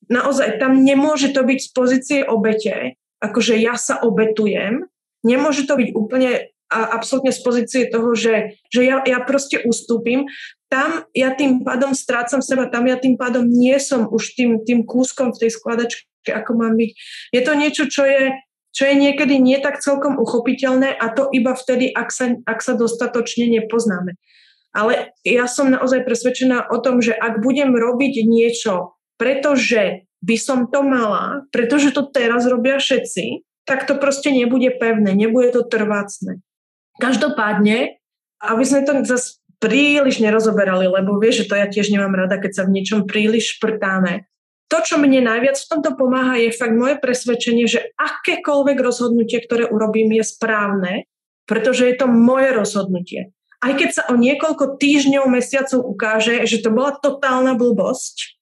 [0.09, 4.89] naozaj tam nemôže to byť z pozície obete, akože ja sa obetujem,
[5.21, 10.31] nemôže to byť úplne a absolútne z pozície toho, že, že ja, ja proste ustúpim,
[10.71, 14.87] tam ja tým pádom strácam seba, tam ja tým pádom nie som už tým, tým
[14.87, 16.91] kúskom v tej skladačke, ako mám byť.
[17.35, 18.31] Je to niečo, čo je,
[18.71, 22.79] čo je niekedy nie tak celkom uchopiteľné a to iba vtedy, ak sa, ak sa
[22.79, 24.15] dostatočne nepoznáme.
[24.71, 30.71] Ale ja som naozaj presvedčená o tom, že ak budem robiť niečo, pretože by som
[30.71, 36.39] to mala, pretože to teraz robia všetci, tak to proste nebude pevné, nebude to trvácne.
[36.97, 37.99] Každopádne,
[38.41, 42.51] aby sme to zase príliš nerozoberali, lebo vieš, že to ja tiež nemám rada, keď
[42.61, 44.25] sa v niečom príliš šprtáme.
[44.71, 49.67] To, čo mne najviac v tomto pomáha, je fakt moje presvedčenie, že akékoľvek rozhodnutie, ktoré
[49.67, 51.11] urobím, je správne,
[51.43, 56.73] pretože je to moje rozhodnutie aj keď sa o niekoľko týždňov, mesiacov ukáže, že to
[56.73, 58.37] bola totálna blbosť,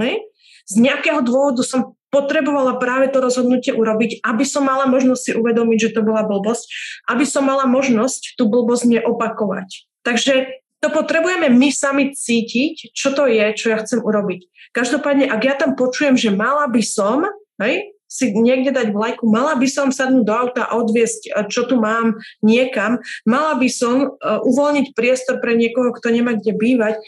[0.00, 0.24] ne?
[0.64, 5.78] z nejakého dôvodu som potrebovala práve to rozhodnutie urobiť, aby som mala možnosť si uvedomiť,
[5.90, 6.64] že to bola blbosť,
[7.10, 9.90] aby som mala možnosť tú blbosť neopakovať.
[10.06, 14.46] Takže to potrebujeme my sami cítiť, čo to je, čo ja chcem urobiť.
[14.70, 17.26] Každopádne, ak ja tam počujem, že mala by som,
[17.58, 21.82] hej, si niekde dať vlajku, mala by som sadnúť do auta a odviesť, čo tu
[21.82, 22.14] mám
[22.46, 27.02] niekam, mala by som uh, uvoľniť priestor pre niekoho, kto nemá kde bývať.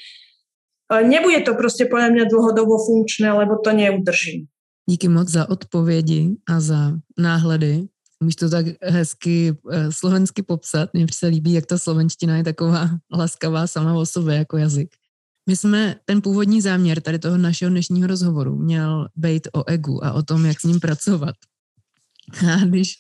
[0.90, 4.50] Uh, nebude to proste podľa mňa dlhodobo funkčné, lebo to neudržím.
[4.90, 7.86] Díky moc za odpovědi a za náhledy.
[8.22, 10.90] Můžeš to tak hezky uh, slovensky popsat.
[10.94, 14.88] Mně se líbí, jak ta slovenština je taková laskavá sama o sobě jako jazyk.
[15.48, 20.12] My jsme ten původní záměr tady toho našeho dnešního rozhovoru měl být o egu a
[20.12, 21.34] o tom, jak s ním pracovat.
[22.52, 22.94] A když,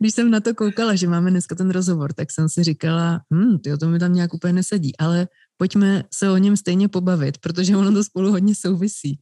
[0.00, 3.58] když jsem na to koukala, že máme dneska ten rozhovor, tak jsem si říkala, hm,
[3.58, 7.38] ty o tom mi tam nějak úplně nesedí, ale pojďme se o něm stejně pobavit,
[7.38, 9.20] protože ono to spolu hodně souvisí.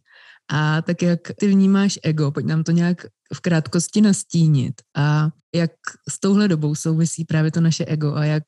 [0.53, 5.71] A tak jak ty vnímáš ego, pojď nám to nějak v krátkosti nastínit a jak
[6.11, 8.45] s touhle dobou souvisí právě to naše ego a jak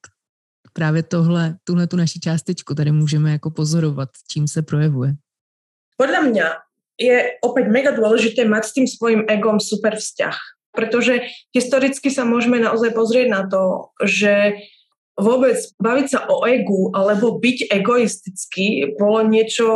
[0.72, 5.14] právě tohle, tuhle tu naši částečku tady můžeme jako pozorovat, čím se projevuje?
[5.98, 6.48] Podľa mňa
[6.98, 10.37] je opäť mega dôležité mať s tým svojim egom super vzťah.
[10.70, 14.62] Pretože historicky sa môžeme naozaj pozrieť na to, že
[15.18, 19.66] vôbec baviť sa o egu alebo byť egoistický bolo niečo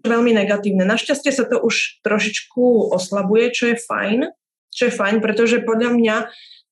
[0.00, 0.88] veľmi negatívne.
[0.88, 4.32] Našťastie sa to už trošičku oslabuje, čo je fajn,
[4.72, 6.16] čo je fajn, pretože podľa mňa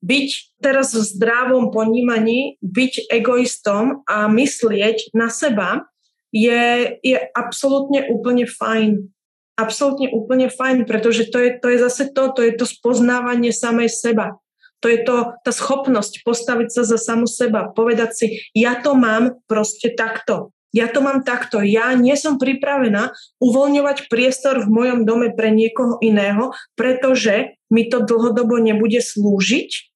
[0.04, 0.28] byť
[0.62, 5.90] teraz v zdravom ponímaní, byť egoistom a myslieť na seba
[6.30, 9.10] je, je absolútne úplne fajn.
[9.58, 13.90] Absolútne úplne fajn, pretože to je, to je zase to, to je to spoznávanie samej
[13.90, 14.38] seba.
[14.78, 19.42] To je to, tá schopnosť postaviť sa za samu seba, povedať si, ja to mám
[19.50, 20.54] proste takto.
[20.72, 21.64] Ja to mám takto.
[21.64, 28.04] Ja nie som pripravená uvoľňovať priestor v mojom dome pre niekoho iného, pretože mi to
[28.04, 29.88] dlhodobo nebude slúžiť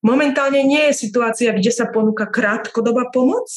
[0.00, 3.48] Momentálne nie je situácia, kde sa ponúka krátkodobá pomoc.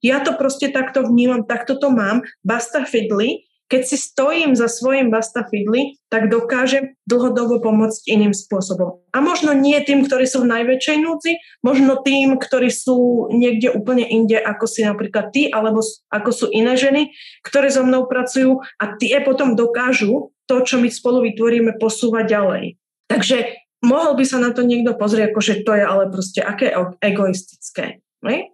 [0.00, 2.22] Ja to proste takto vnímam, takto to mám.
[2.46, 8.98] Basta fidli, keď si stojím za svojim basta fidli, tak dokážem dlhodobo pomôcť iným spôsobom.
[9.14, 14.02] A možno nie tým, ktorí sú v najväčšej núdzi, možno tým, ktorí sú niekde úplne
[14.02, 17.14] inde, ako si napríklad ty, alebo ako sú iné ženy,
[17.46, 22.64] ktoré so mnou pracujú a tie potom dokážu to, čo my spolu vytvoríme, posúvať ďalej.
[23.06, 23.54] Takže
[23.86, 28.02] mohol by sa na to niekto pozrieť, ako že to je ale proste aké egoistické.
[28.26, 28.50] Ne?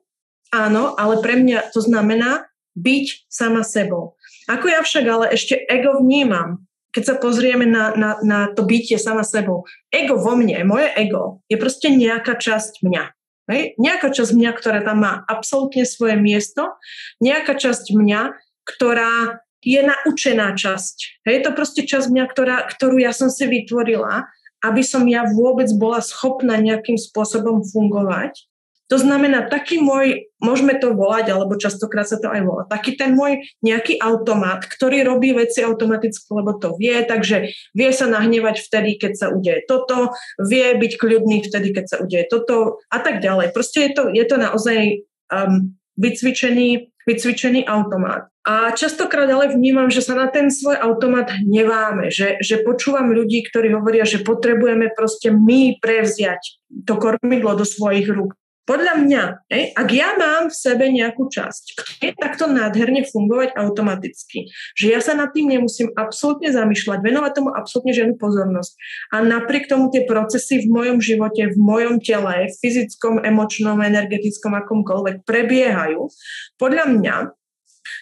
[0.53, 4.16] Áno, ale pre mňa to znamená byť sama sebou.
[4.47, 8.97] Ako ja však ale ešte ego vnímam, keď sa pozrieme na, na, na to bytie
[8.97, 9.67] sama sebou.
[9.93, 13.05] Ego vo mne, moje ego, je proste nejaká časť mňa.
[13.53, 13.63] Hej?
[13.77, 16.79] Nejaká časť mňa, ktorá tam má absolútne svoje miesto,
[17.21, 18.33] nejaká časť mňa,
[18.65, 21.27] ktorá je naučená časť.
[21.29, 21.45] Hej?
[21.45, 24.31] To proste časť mňa, ktorá, ktorú ja som si vytvorila
[24.65, 28.49] aby som ja vôbec bola schopná nejakým spôsobom fungovať.
[28.87, 33.19] To znamená, taký môj, môžeme to volať, alebo častokrát sa to aj volá, taký ten
[33.19, 38.95] môj nejaký automat, ktorý robí veci automaticky, lebo to vie, takže vie sa nahnevať vtedy,
[38.95, 43.51] keď sa udeje toto, vie byť kľudný vtedy, keď sa udeje toto a tak ďalej.
[43.51, 45.03] Proste je to, je to naozaj
[45.35, 48.31] um, vycvičený, vycvičený automat.
[48.47, 53.43] A častokrát ale vnímam, že sa na ten svoj automat hneváme, že, že počúvam ľudí,
[53.43, 58.39] ktorí hovoria, že potrebujeme proste my prevziať to kormidlo do svojich rúk.
[58.67, 63.55] Podľa mňa, ej, ak ja mám v sebe nejakú časť, ktorá je takto nádherne fungovať
[63.55, 68.75] automaticky, že ja sa nad tým nemusím absolútne zamýšľať, venovať tomu absolútne žiadnu pozornosť
[69.15, 75.23] a napriek tomu tie procesy v mojom živote, v mojom tele, fyzickom, emočnom, energetickom, akomkoľvek
[75.23, 76.11] prebiehajú,
[76.59, 77.17] podľa mňa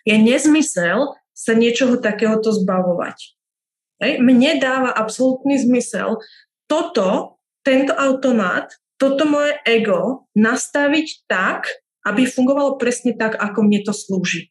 [0.08, 3.36] je nezmysel sa niečoho takéhoto zbavovať.
[4.00, 6.24] Ej, mne dáva absolútny zmysel
[6.64, 8.72] toto, tento automat
[9.05, 11.68] toto moje ego nastaviť tak,
[12.09, 14.48] aby fungovalo presne tak, ako mne to slúži.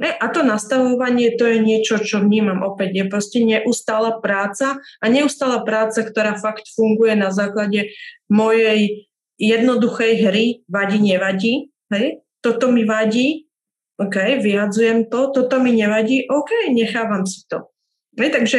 [0.00, 5.60] A to nastavovanie, to je niečo, čo vnímam opäť, je proste neustála práca a neustála
[5.68, 7.92] práca, ktorá fakt funguje na základe
[8.32, 9.04] mojej
[9.36, 11.68] jednoduchej hry vadí, nevadí.
[11.92, 12.24] Hej?
[12.40, 13.44] Toto mi vadí,
[14.00, 17.68] OK, vyhadzujem to, toto mi nevadí, OK, nechávam si to.
[18.16, 18.32] Hej?
[18.32, 18.58] Takže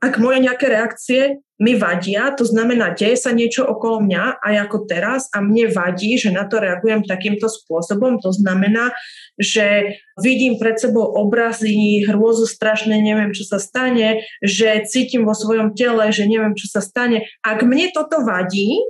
[0.00, 4.76] ak moje nejaké reakcie mi vadia, to znamená, deje sa niečo okolo mňa aj ako
[4.88, 8.16] teraz a mne vadí, že na to reagujem takýmto spôsobom.
[8.24, 8.96] To znamená,
[9.36, 15.76] že vidím pred sebou obrazy, hrôzu strašné, neviem, čo sa stane, že cítim vo svojom
[15.76, 17.28] tele, že neviem, čo sa stane.
[17.44, 18.80] Ak mne toto vadí,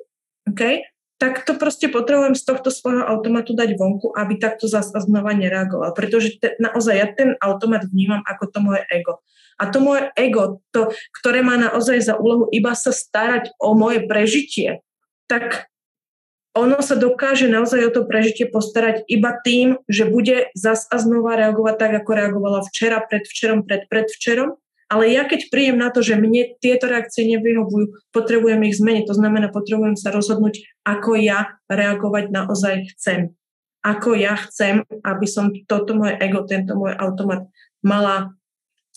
[0.47, 0.87] okay,
[1.21, 5.93] tak to proste potrebujem z tohto svojho automatu dať vonku, aby takto zase znova nereagoval.
[5.93, 9.21] Pretože te, naozaj ja ten automat vnímam ako to moje ego.
[9.61, 10.89] A to moje ego, to,
[11.21, 14.81] ktoré má naozaj za úlohu iba sa starať o moje prežitie,
[15.29, 15.69] tak
[16.57, 21.37] ono sa dokáže naozaj o to prežitie postarať iba tým, že bude zas a znova
[21.37, 24.57] reagovať tak, ako reagovala včera, predvčerom, pred predvčerom.
[24.91, 29.07] Ale ja keď príjem na to, že mne tieto reakcie nevyhovujú, potrebujem ich zmeniť.
[29.07, 33.31] To znamená, potrebujem sa rozhodnúť, ako ja reagovať naozaj chcem.
[33.87, 37.47] Ako ja chcem, aby som toto moje ego, tento môj automat
[37.81, 38.35] mala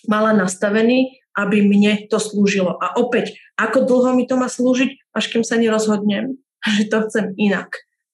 [0.08, 2.78] mala nastavený, aby mne to slúžilo.
[2.78, 6.38] A opäť, ako dlho mi to má slúžiť, až kým sa nerozhodnem,
[6.76, 7.72] že to chcem inak.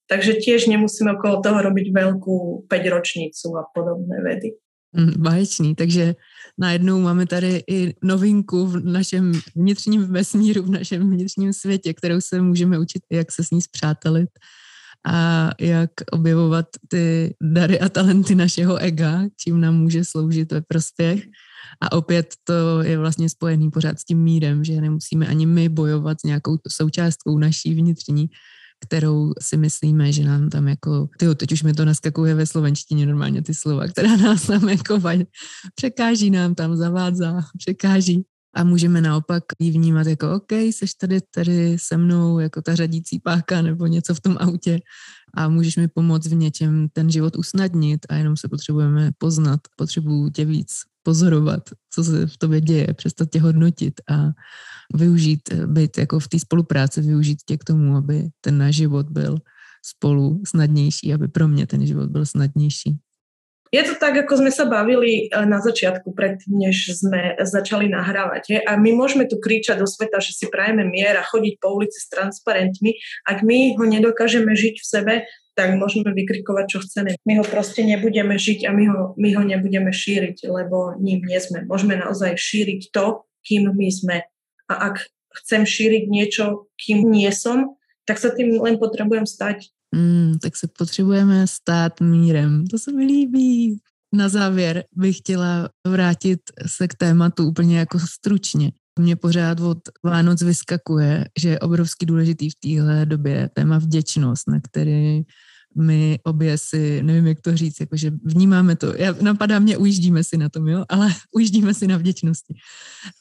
[0.10, 4.58] Takže tiež nemusíme okolo toho robiť veľkú 5-ročnicu a podobné vedy.
[4.90, 6.18] Mm, báječný, takže
[6.60, 12.42] najednou máme tady i novinku v našem vnitřním vesmíru, v našem vnitřním světě, kterou se
[12.42, 14.30] můžeme učit, jak se s ní zpřátelit
[15.08, 21.24] a jak objevovat ty dary a talenty našeho ega, čím nám může sloužit ve prospěch.
[21.82, 26.22] A opět to je vlastně spojený pořád s tím mírem, že nemusíme ani my bojovat
[26.22, 28.30] s nějakou součástkou naší vnitřní,
[28.86, 33.06] kterou si myslíme, že nám tam jako, tyjo, teď už mi to naskakuje ve slovenštině
[33.06, 35.02] normálně ty slova, která nás tam jako
[35.76, 38.26] překáží nám tam, zavádzá, překáží.
[38.56, 43.20] A můžeme naopak ji vnímat jako, OK, seš tady, tady se mnou jako ta řadící
[43.20, 44.80] páka nebo něco v tom autě
[45.34, 50.30] a můžeš mi pomoct v něčem ten život usnadnit a jenom se potřebujeme poznat, potřebuju
[50.30, 50.72] tě víc
[51.04, 54.32] pozorovat, co se v tobě děje, přestat tě hodnotit a
[54.94, 59.38] využít, být jako v té spolupráci, využít tě k tomu, aby ten náš život byl
[59.86, 63.00] spolu snadnější, aby pro mě ten život byl snadnější.
[63.70, 68.44] Je to tak, ako sme sa bavili eh, na začiatku, predtým, než sme začali nahrávať.
[68.50, 68.60] Je?
[68.66, 72.02] A my môžeme tu kričať do sveta, že si prajeme mier a chodiť po ulici
[72.02, 72.98] s transparentmi.
[73.30, 75.14] Ak my ho nedokážeme žiť v sebe,
[75.54, 77.14] tak môžeme vykrikovať, čo chceme.
[77.30, 81.38] My ho proste nebudeme žiť a my ho, my ho nebudeme šíriť, lebo ním nie
[81.38, 81.68] sme.
[81.70, 84.26] Môžeme naozaj šíriť to, kým my sme.
[84.70, 85.02] A ak
[85.44, 89.70] chcem šíriť niečo, kým nie som, tak sa tým len potrebujem stať.
[89.96, 92.68] Mm, tak se potřebujeme stát mírem.
[92.68, 93.78] To se mi líbí.
[94.14, 98.72] Na závěr bych chtěla vrátit se k tématu úplně jako stručně.
[99.00, 104.60] Mě pořád od Vánoc vyskakuje, že je obrovský důležitý v téhle době téma vděčnost, na
[104.60, 105.24] který
[105.78, 110.38] my obě si, nevím, jak to říct, jakože vnímáme to, já, napadá mě, ujíždíme si
[110.38, 112.54] na tom, jo, ale ujíždíme si na vděčnosti.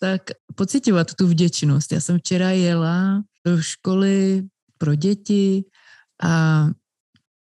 [0.01, 0.23] Tak
[0.59, 1.93] pocitovat tu vděčnost.
[1.93, 4.43] Já jsem včera jela do školy
[4.79, 5.65] pro děti
[6.23, 6.67] a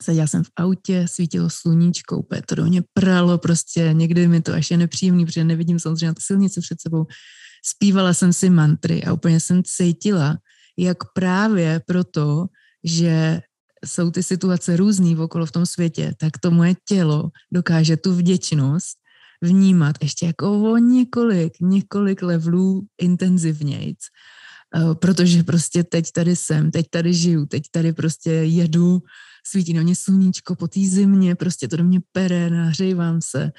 [0.03, 4.53] seděla jsem v autě, svítilo sluníčko, úplně to do mě pralo, prostě někdy mi to
[4.53, 7.05] až je nepříjemný, protože nevidím samozřejmě tu silnici před sebou.
[7.65, 10.37] Zpívala jsem si mantry a úplně jsem cítila,
[10.77, 12.45] jak právě proto,
[12.83, 13.41] že
[13.85, 18.97] jsou ty situace různý okolo v tom světě, tak to moje tělo dokáže tu vděčnost
[19.41, 23.97] vnímat ještě jako o několik, několik levelů intenzivnějc.
[24.75, 29.01] uh, protože prostě teď tady jsem, teď tady žiju, teď tady prostě jedu,
[29.45, 33.51] svítí na mě sluníčko po té zimě, prostě to do mě pere, nahřejvám se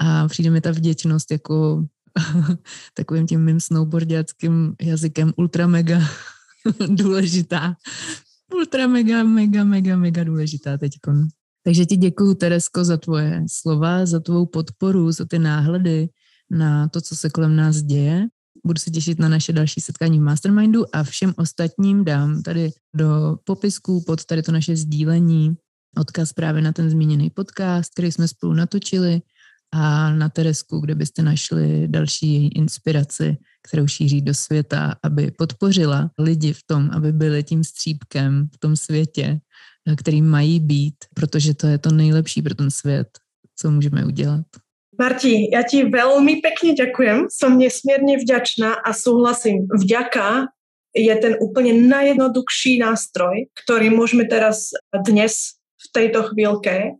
[0.00, 1.86] a přijde mi ta vděčnost jako
[2.94, 6.00] takovým tím mým snowboardiackým jazykem ultra mega
[6.88, 7.76] důležitá.
[8.54, 10.92] Ultra mega, mega, mega, mega důležitá teď.
[11.66, 16.08] Takže ti děkuju, Teresko, za tvoje slova, za tvou podporu, za ty náhledy
[16.50, 18.26] na to, co se kolem nás děje.
[18.66, 23.36] Budu se těšit na naše další setkání v Mastermindu a všem ostatním dám tady do
[23.44, 25.54] popisku pod tady to naše sdílení
[25.98, 29.22] odkaz právě na ten zmíněný podcast, který jsme spolu natočili
[29.72, 33.36] a na Teresku, kde byste našli další její inspiraci,
[33.68, 38.76] kterou šíří do světa, aby podpořila lidi v tom, aby byli tím střípkem v tom
[38.76, 39.40] světě,
[39.96, 43.08] který mají být, protože to je to nejlepší pro ten svět,
[43.56, 44.46] co můžeme udělat.
[44.96, 47.28] Marti, ja ti veľmi pekne ďakujem.
[47.28, 49.68] Som nesmierne vďačná a súhlasím.
[49.68, 50.48] Vďaka
[50.96, 54.72] je ten úplne najjednoduchší nástroj, ktorý môžeme teraz
[55.04, 56.96] dnes v tejto chvíľke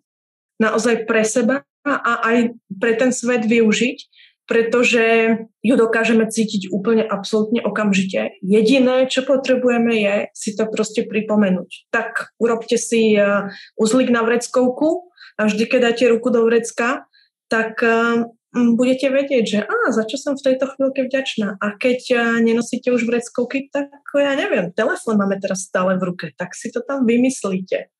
[0.60, 3.98] naozaj pre seba a aj pre ten svet využiť,
[4.46, 8.38] pretože ju dokážeme cítiť úplne absolútne okamžite.
[8.40, 11.90] Jediné, čo potrebujeme je si to proste pripomenúť.
[11.90, 17.10] Tak urobte si uh, uzlik na vreckovku a vždy, keď dáte ruku do vrecka,
[17.50, 21.58] tak uh, budete vedieť, že á, za čo som v tejto chvíľke vďačná.
[21.58, 26.26] A keď uh, nenosíte už vreckovky, tak ja neviem, telefon máme teraz stále v ruke,
[26.38, 27.90] tak si to tam vymyslíte.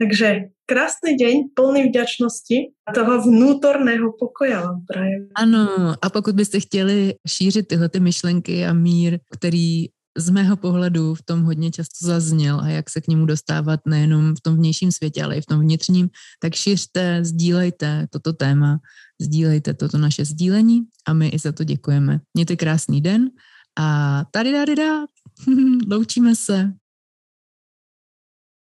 [0.00, 5.28] Takže krásny deň, plný vďačnosti a toho vnútorného pokoja vám prajem.
[5.36, 11.14] Ano, a pokud byste chtěli šířit tyhle ty myšlenky a mír, který z mého pohledu
[11.14, 14.92] v tom hodně často zazněl a jak se k němu dostávat nejenom v tom vnějším
[14.92, 16.08] světě, ale i v tom vnitřním,
[16.42, 18.78] tak šiřte, sdílejte toto téma,
[19.20, 22.20] sdílejte toto naše sdílení a my i za to děkujeme.
[22.34, 23.30] Mějte krásný den
[23.78, 24.74] a tady, tady,
[25.90, 26.72] loučíme se.